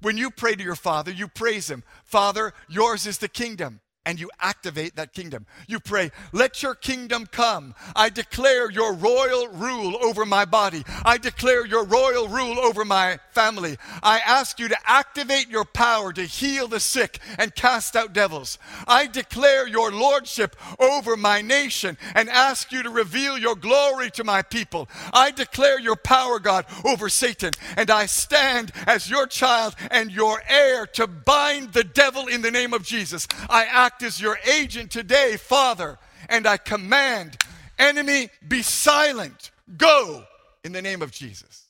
When 0.01 0.17
you 0.17 0.31
pray 0.31 0.55
to 0.55 0.63
your 0.63 0.75
Father, 0.75 1.11
you 1.11 1.27
praise 1.27 1.69
Him. 1.69 1.83
Father, 2.03 2.53
yours 2.67 3.05
is 3.05 3.19
the 3.19 3.27
kingdom 3.27 3.79
and 4.05 4.19
you 4.19 4.29
activate 4.39 4.95
that 4.95 5.13
kingdom. 5.13 5.45
You 5.67 5.79
pray, 5.79 6.11
Let 6.31 6.61
your 6.61 6.75
kingdom 6.75 7.25
come. 7.25 7.73
I 7.95 8.09
declare 8.09 8.69
your 8.69 8.93
royal 8.93 9.47
rule 9.47 9.97
over 10.03 10.25
my 10.25 10.45
body. 10.45 10.83
I 11.05 11.17
declare 11.17 11.65
your 11.65 11.85
royal 11.85 12.27
rule 12.27 12.59
over 12.59 12.83
my 12.83 13.19
family. 13.31 13.77
I 14.01 14.19
ask 14.19 14.59
you 14.59 14.67
to 14.67 14.77
activate 14.85 15.49
your 15.49 15.65
power 15.65 16.11
to 16.13 16.23
heal 16.23 16.67
the 16.67 16.79
sick 16.79 17.19
and 17.37 17.55
cast 17.55 17.95
out 17.95 18.13
devils. 18.13 18.57
I 18.87 19.07
declare 19.07 19.67
your 19.67 19.91
lordship 19.91 20.55
over 20.79 21.15
my 21.15 21.41
nation 21.41 21.97
and 22.13 22.29
ask 22.29 22.71
you 22.71 22.83
to 22.83 22.89
reveal 22.89 23.37
your 23.37 23.55
glory 23.55 24.09
to 24.11 24.23
my 24.23 24.41
people. 24.41 24.89
I 25.13 25.31
declare 25.31 25.79
your 25.79 25.95
power, 25.95 26.39
God, 26.39 26.65
over 26.83 27.09
Satan, 27.09 27.51
and 27.77 27.89
I 27.89 28.05
stand 28.05 28.71
as 28.85 29.09
your 29.09 29.27
child 29.27 29.75
and 29.91 30.11
your 30.11 30.41
heir 30.47 30.85
to 30.87 31.07
bind 31.07 31.73
the 31.73 31.83
devil 31.83 32.27
in 32.27 32.41
the 32.41 32.51
name 32.51 32.73
of 32.73 32.83
Jesus. 32.83 33.27
I 33.49 33.65
act 33.65 33.92
act 33.93 34.03
as 34.03 34.19
your 34.19 34.39
agent 34.51 34.89
today, 34.89 35.37
Father, 35.37 35.99
and 36.27 36.47
I 36.47 36.57
command, 36.57 37.37
enemy, 37.77 38.29
be 38.47 38.63
silent. 38.63 39.51
Go 39.77 40.23
in 40.63 40.71
the 40.71 40.81
name 40.81 41.03
of 41.03 41.11
Jesus. 41.11 41.65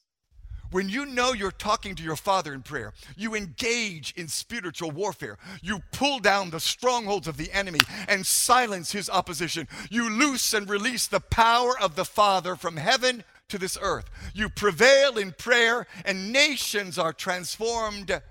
When 0.72 0.88
you 0.88 1.06
know 1.06 1.34
you're 1.34 1.52
talking 1.52 1.96
to 1.96 2.04
your 2.04 2.16
Father 2.16 2.54
in 2.54 2.62
prayer, 2.62 2.94
you 3.18 3.36
engage 3.36 4.14
in 4.16 4.28
spiritual 4.28 4.90
warfare. 4.90 5.38
You 5.62 5.84
pull 5.92 6.20
down 6.20 6.50
the 6.50 6.62
strongholds 6.62 7.28
of 7.28 7.36
the 7.36 7.52
enemy 7.52 7.80
and 8.08 8.26
silence 8.26 8.94
his 8.94 9.10
opposition. 9.10 9.68
You 9.92 10.10
loose 10.10 10.54
and 10.54 10.70
release 10.70 11.08
the 11.08 11.20
power 11.20 11.78
of 11.80 11.96
the 11.96 12.06
Father 12.06 12.56
from 12.56 12.78
heaven 12.78 13.24
to 13.50 13.58
this 13.58 13.78
earth. 13.82 14.10
You 14.34 14.48
prevail 14.48 15.18
in 15.18 15.34
prayer, 15.34 15.88
and 16.06 16.32
nations 16.32 16.98
are 16.98 17.14
transformed 17.14 18.22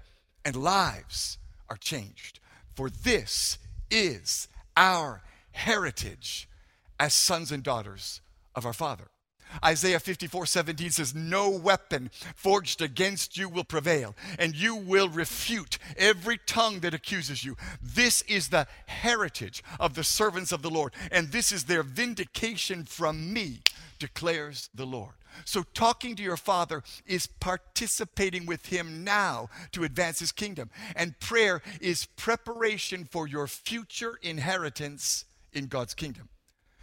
and 0.45 0.57
lives 0.57 1.37
are 1.69 1.77
changed. 1.77 2.41
For 2.75 2.89
this 2.89 3.59
is 3.93 4.49
our 4.77 5.23
heritage 5.53 6.49
as 6.99 7.15
sons 7.15 7.53
and 7.53 7.63
daughters 7.63 8.21
of 8.55 8.67
our 8.67 8.73
Father. 8.73 9.09
Isaiah 9.63 10.01
54 10.01 10.47
17 10.47 10.91
says, 10.91 11.15
No 11.15 11.51
weapon 11.51 12.11
forged 12.35 12.81
against 12.81 13.37
you 13.37 13.49
will 13.49 13.65
prevail, 13.65 14.15
and 14.39 14.55
you 14.55 14.77
will 14.77 15.09
refute 15.09 15.79
every 15.97 16.39
tongue 16.47 16.81
that 16.81 16.95
accuses 16.95 17.45
you. 17.45 17.57
This 17.83 18.23
is 18.23 18.49
the 18.49 18.67
heritage 18.87 19.63
of 19.79 19.95
the 19.95 20.05
servants 20.05 20.53
of 20.53 20.63
the 20.63 20.71
Lord, 20.71 20.95
and 21.11 21.29
this 21.29 21.53
is 21.53 21.65
their 21.65 21.83
vindication 21.83 22.85
from 22.85 23.33
me, 23.33 23.61
declares 24.03 24.69
the 24.75 24.85
Lord. 24.85 25.15
So, 25.45 25.63
talking 25.75 26.17
to 26.17 26.23
your 26.25 26.37
Father 26.37 26.83
is 27.07 27.29
participating 27.29 28.47
with 28.47 28.67
Him 28.67 29.05
now 29.05 29.49
to 29.71 29.85
advance 29.85 30.19
His 30.19 30.33
kingdom. 30.33 30.71
And 30.97 31.19
prayer 31.21 31.63
is 31.81 32.07
preparation 32.17 33.05
for 33.05 33.29
your 33.29 33.47
future 33.47 34.19
inheritance 34.21 35.25
in 35.53 35.69
God's 35.69 35.95
kingdom. 35.95 36.29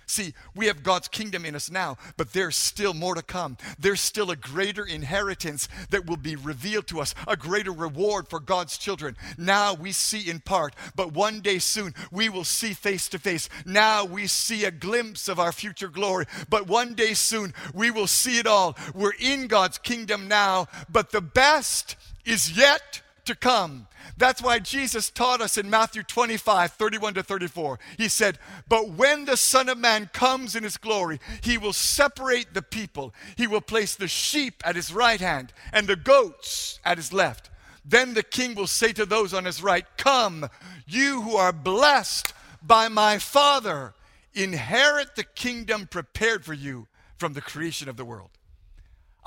See, 0.10 0.34
we 0.56 0.66
have 0.66 0.82
God's 0.82 1.08
kingdom 1.08 1.46
in 1.46 1.54
us 1.54 1.70
now, 1.70 1.96
but 2.18 2.34
there's 2.34 2.56
still 2.56 2.96
more 2.96 3.14
to 3.14 3.22
come. 3.22 3.58
There's 3.78 4.02
still 4.02 4.32
a 4.32 4.36
greater 4.36 4.84
inheritance 4.84 5.70
that 5.92 6.08
will 6.08 6.18
be 6.18 6.36
revealed 6.36 6.88
to 6.88 7.00
us, 7.00 7.14
a 7.28 7.38
greater 7.38 7.72
reward 7.72 8.28
for 8.28 8.40
God's 8.40 8.80
children. 8.80 9.16
Now 9.38 9.76
we 9.76 9.92
see 9.92 10.28
in 10.28 10.40
part, 10.40 10.74
but 10.96 11.14
one 11.14 11.42
day 11.42 11.60
soon 11.60 11.94
we 12.12 12.28
will 12.28 12.44
see 12.44 12.74
face 12.74 13.08
to 13.10 13.20
face. 13.20 13.50
Now 13.68 14.04
we 14.04 14.26
see 14.26 14.66
a 14.66 14.72
glimpse 14.72 15.28
of 15.28 15.40
our 15.40 15.52
future 15.52 15.90
glory, 15.90 16.26
but 16.50 16.66
one 16.66 16.96
day 16.96 17.14
soon 17.14 17.54
we 17.76 17.92
will 17.92 18.08
see 18.08 18.40
it 18.40 18.48
all. 18.48 18.76
We're 18.96 19.14
in 19.20 19.46
God's 19.46 19.78
kingdom 19.78 20.28
now, 20.28 20.70
but 20.92 21.12
the 21.12 21.22
best 21.22 21.96
is 22.26 22.58
yet 22.58 23.04
to 23.30 23.36
come. 23.36 23.88
That's 24.18 24.42
why 24.42 24.60
Jesus 24.60 25.10
taught 25.10 25.40
us 25.40 25.58
in 25.58 25.70
Matthew 25.70 26.04
25, 26.04 26.74
31 26.74 27.14
to 27.14 27.24
34. 27.24 27.80
He 27.98 28.10
said, 28.10 28.40
But 28.68 28.90
when 28.90 29.26
the 29.26 29.38
Son 29.38 29.70
of 29.70 29.78
Man 29.78 30.10
comes 30.12 30.56
in 30.56 30.64
his 30.64 30.78
glory, 30.78 31.20
he 31.42 31.58
will 31.58 31.74
separate 31.74 32.54
the 32.54 32.64
people. 32.64 33.14
He 33.38 33.48
will 33.48 33.62
place 33.62 33.96
the 33.96 34.08
sheep 34.08 34.62
at 34.66 34.76
his 34.76 34.92
right 34.92 35.22
hand 35.22 35.54
and 35.72 35.88
the 35.88 35.96
goats 35.96 36.80
at 36.84 36.98
his 36.98 37.14
left. 37.14 37.52
Then 37.86 38.16
the 38.16 38.24
king 38.24 38.56
will 38.56 38.68
say 38.68 38.94
to 38.94 39.06
those 39.06 39.34
on 39.34 39.46
his 39.46 39.62
right, 39.62 39.86
Come, 39.96 40.50
you 40.88 41.22
who 41.22 41.36
are 41.36 41.54
blessed 41.54 42.34
by 42.64 42.88
my 42.88 43.20
Father, 43.20 43.94
inherit 44.34 45.16
the 45.16 45.24
kingdom 45.24 45.88
prepared 45.88 46.44
for 46.44 46.54
you 46.54 46.88
from 47.18 47.34
the 47.34 47.42
creation 47.42 47.88
of 47.88 47.96
the 47.96 48.06
world. 48.06 48.32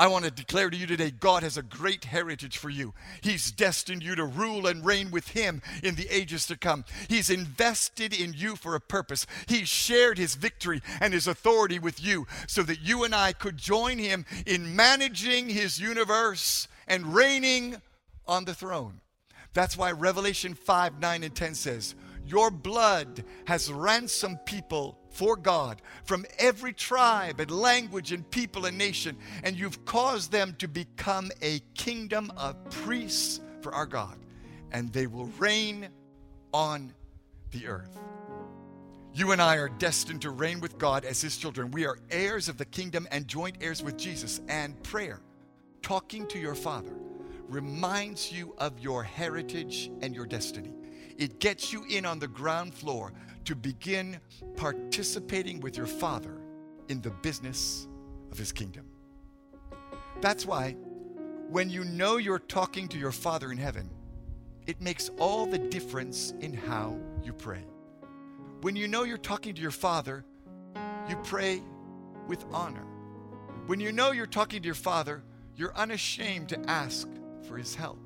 I 0.02 0.08
want 0.08 0.24
to 0.24 0.32
declare 0.32 0.68
to 0.68 0.76
you 0.76 0.88
today 0.88 1.12
God 1.12 1.44
has 1.44 1.56
a 1.56 1.62
great 1.62 2.06
heritage 2.06 2.58
for 2.58 2.68
you. 2.68 2.92
He's 3.20 3.52
destined 3.52 4.02
you 4.02 4.16
to 4.16 4.24
rule 4.24 4.66
and 4.66 4.84
reign 4.84 5.12
with 5.12 5.28
Him 5.28 5.62
in 5.80 5.94
the 5.94 6.08
ages 6.12 6.44
to 6.48 6.56
come. 6.56 6.84
He's 7.06 7.30
invested 7.30 8.12
in 8.12 8.32
you 8.32 8.56
for 8.56 8.74
a 8.74 8.80
purpose. 8.80 9.28
He's 9.46 9.68
shared 9.68 10.18
His 10.18 10.34
victory 10.34 10.82
and 11.00 11.14
His 11.14 11.28
authority 11.28 11.78
with 11.78 12.02
you 12.02 12.26
so 12.48 12.64
that 12.64 12.80
you 12.80 13.04
and 13.04 13.14
I 13.14 13.32
could 13.32 13.56
join 13.56 13.98
Him 13.98 14.26
in 14.44 14.74
managing 14.74 15.48
His 15.48 15.78
universe 15.78 16.66
and 16.88 17.14
reigning 17.14 17.80
on 18.26 18.44
the 18.44 18.54
throne. 18.54 19.02
That's 19.54 19.76
why 19.76 19.92
Revelation 19.92 20.54
5 20.54 20.98
9 20.98 21.22
and 21.22 21.32
10 21.32 21.54
says, 21.54 21.94
Your 22.26 22.50
blood 22.50 23.22
has 23.44 23.70
ransomed 23.70 24.44
people 24.46 24.98
for 25.12 25.36
God 25.36 25.80
from 26.04 26.26
every 26.38 26.72
tribe 26.72 27.38
and 27.38 27.50
language 27.50 28.12
and 28.12 28.28
people 28.30 28.66
and 28.66 28.76
nation, 28.76 29.16
and 29.44 29.56
you've 29.56 29.84
caused 29.84 30.32
them 30.32 30.56
to 30.58 30.66
become 30.66 31.30
a 31.40 31.60
kingdom 31.74 32.32
of 32.36 32.56
priests 32.70 33.40
for 33.60 33.72
our 33.72 33.86
God, 33.86 34.18
and 34.72 34.92
they 34.92 35.06
will 35.06 35.26
reign 35.38 35.88
on 36.52 36.92
the 37.50 37.66
earth. 37.66 37.98
You 39.14 39.32
and 39.32 39.42
I 39.42 39.56
are 39.56 39.68
destined 39.68 40.22
to 40.22 40.30
reign 40.30 40.60
with 40.60 40.78
God 40.78 41.04
as 41.04 41.20
His 41.20 41.36
children. 41.36 41.70
We 41.70 41.84
are 41.84 41.98
heirs 42.10 42.48
of 42.48 42.56
the 42.56 42.64
kingdom 42.64 43.06
and 43.10 43.28
joint 43.28 43.58
heirs 43.60 43.82
with 43.82 43.98
Jesus. 43.98 44.40
And 44.48 44.82
prayer, 44.82 45.20
talking 45.82 46.26
to 46.28 46.38
your 46.38 46.54
Father, 46.54 46.94
reminds 47.46 48.32
you 48.32 48.54
of 48.56 48.78
your 48.80 49.02
heritage 49.02 49.90
and 50.00 50.14
your 50.14 50.24
destiny. 50.24 50.72
It 51.18 51.40
gets 51.40 51.74
you 51.74 51.84
in 51.90 52.06
on 52.06 52.20
the 52.20 52.28
ground 52.28 52.72
floor 52.72 53.12
to 53.44 53.54
begin 53.54 54.20
participating 54.56 55.60
with 55.60 55.76
your 55.76 55.86
Father 55.86 56.40
in 56.88 57.00
the 57.00 57.10
business 57.10 57.88
of 58.30 58.38
His 58.38 58.52
kingdom. 58.52 58.86
That's 60.20 60.46
why 60.46 60.76
when 61.48 61.68
you 61.68 61.84
know 61.84 62.16
you're 62.16 62.38
talking 62.38 62.88
to 62.88 62.98
your 62.98 63.12
Father 63.12 63.52
in 63.52 63.58
heaven, 63.58 63.90
it 64.66 64.80
makes 64.80 65.10
all 65.18 65.46
the 65.46 65.58
difference 65.58 66.32
in 66.40 66.54
how 66.54 66.96
you 67.22 67.32
pray. 67.32 67.64
When 68.62 68.76
you 68.76 68.86
know 68.86 69.02
you're 69.02 69.18
talking 69.18 69.54
to 69.54 69.60
your 69.60 69.72
Father, 69.72 70.24
you 71.08 71.16
pray 71.24 71.60
with 72.28 72.44
honor. 72.52 72.86
When 73.66 73.80
you 73.80 73.92
know 73.92 74.12
you're 74.12 74.26
talking 74.26 74.62
to 74.62 74.66
your 74.66 74.74
Father, 74.74 75.22
you're 75.56 75.74
unashamed 75.76 76.48
to 76.50 76.70
ask 76.70 77.08
for 77.46 77.58
His 77.58 77.74
help. 77.74 77.98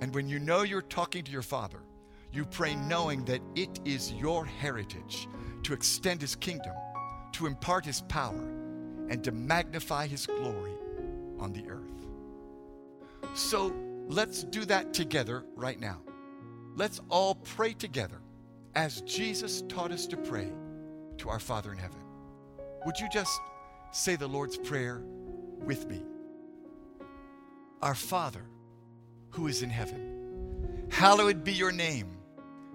And 0.00 0.14
when 0.14 0.28
you 0.28 0.38
know 0.38 0.62
you're 0.62 0.82
talking 0.82 1.24
to 1.24 1.32
your 1.32 1.42
Father, 1.42 1.80
you 2.34 2.44
pray 2.44 2.74
knowing 2.74 3.24
that 3.26 3.40
it 3.54 3.80
is 3.84 4.12
your 4.12 4.44
heritage 4.44 5.28
to 5.62 5.72
extend 5.72 6.20
His 6.20 6.34
kingdom, 6.34 6.74
to 7.32 7.46
impart 7.46 7.84
His 7.84 8.00
power, 8.02 8.50
and 9.08 9.22
to 9.22 9.30
magnify 9.30 10.08
His 10.08 10.26
glory 10.26 10.72
on 11.38 11.52
the 11.52 11.68
earth. 11.68 13.38
So 13.38 13.72
let's 14.08 14.42
do 14.42 14.64
that 14.64 14.92
together 14.92 15.44
right 15.54 15.78
now. 15.78 16.00
Let's 16.74 17.00
all 17.08 17.36
pray 17.36 17.72
together 17.72 18.20
as 18.74 19.02
Jesus 19.02 19.62
taught 19.68 19.92
us 19.92 20.06
to 20.08 20.16
pray 20.16 20.50
to 21.18 21.28
our 21.28 21.38
Father 21.38 21.70
in 21.70 21.78
heaven. 21.78 22.00
Would 22.84 22.98
you 22.98 23.08
just 23.12 23.40
say 23.92 24.16
the 24.16 24.26
Lord's 24.26 24.56
Prayer 24.56 25.02
with 25.60 25.88
me? 25.88 26.02
Our 27.80 27.94
Father, 27.94 28.44
who 29.30 29.46
is 29.46 29.62
in 29.62 29.70
heaven, 29.70 30.88
hallowed 30.90 31.44
be 31.44 31.52
your 31.52 31.70
name. 31.70 32.18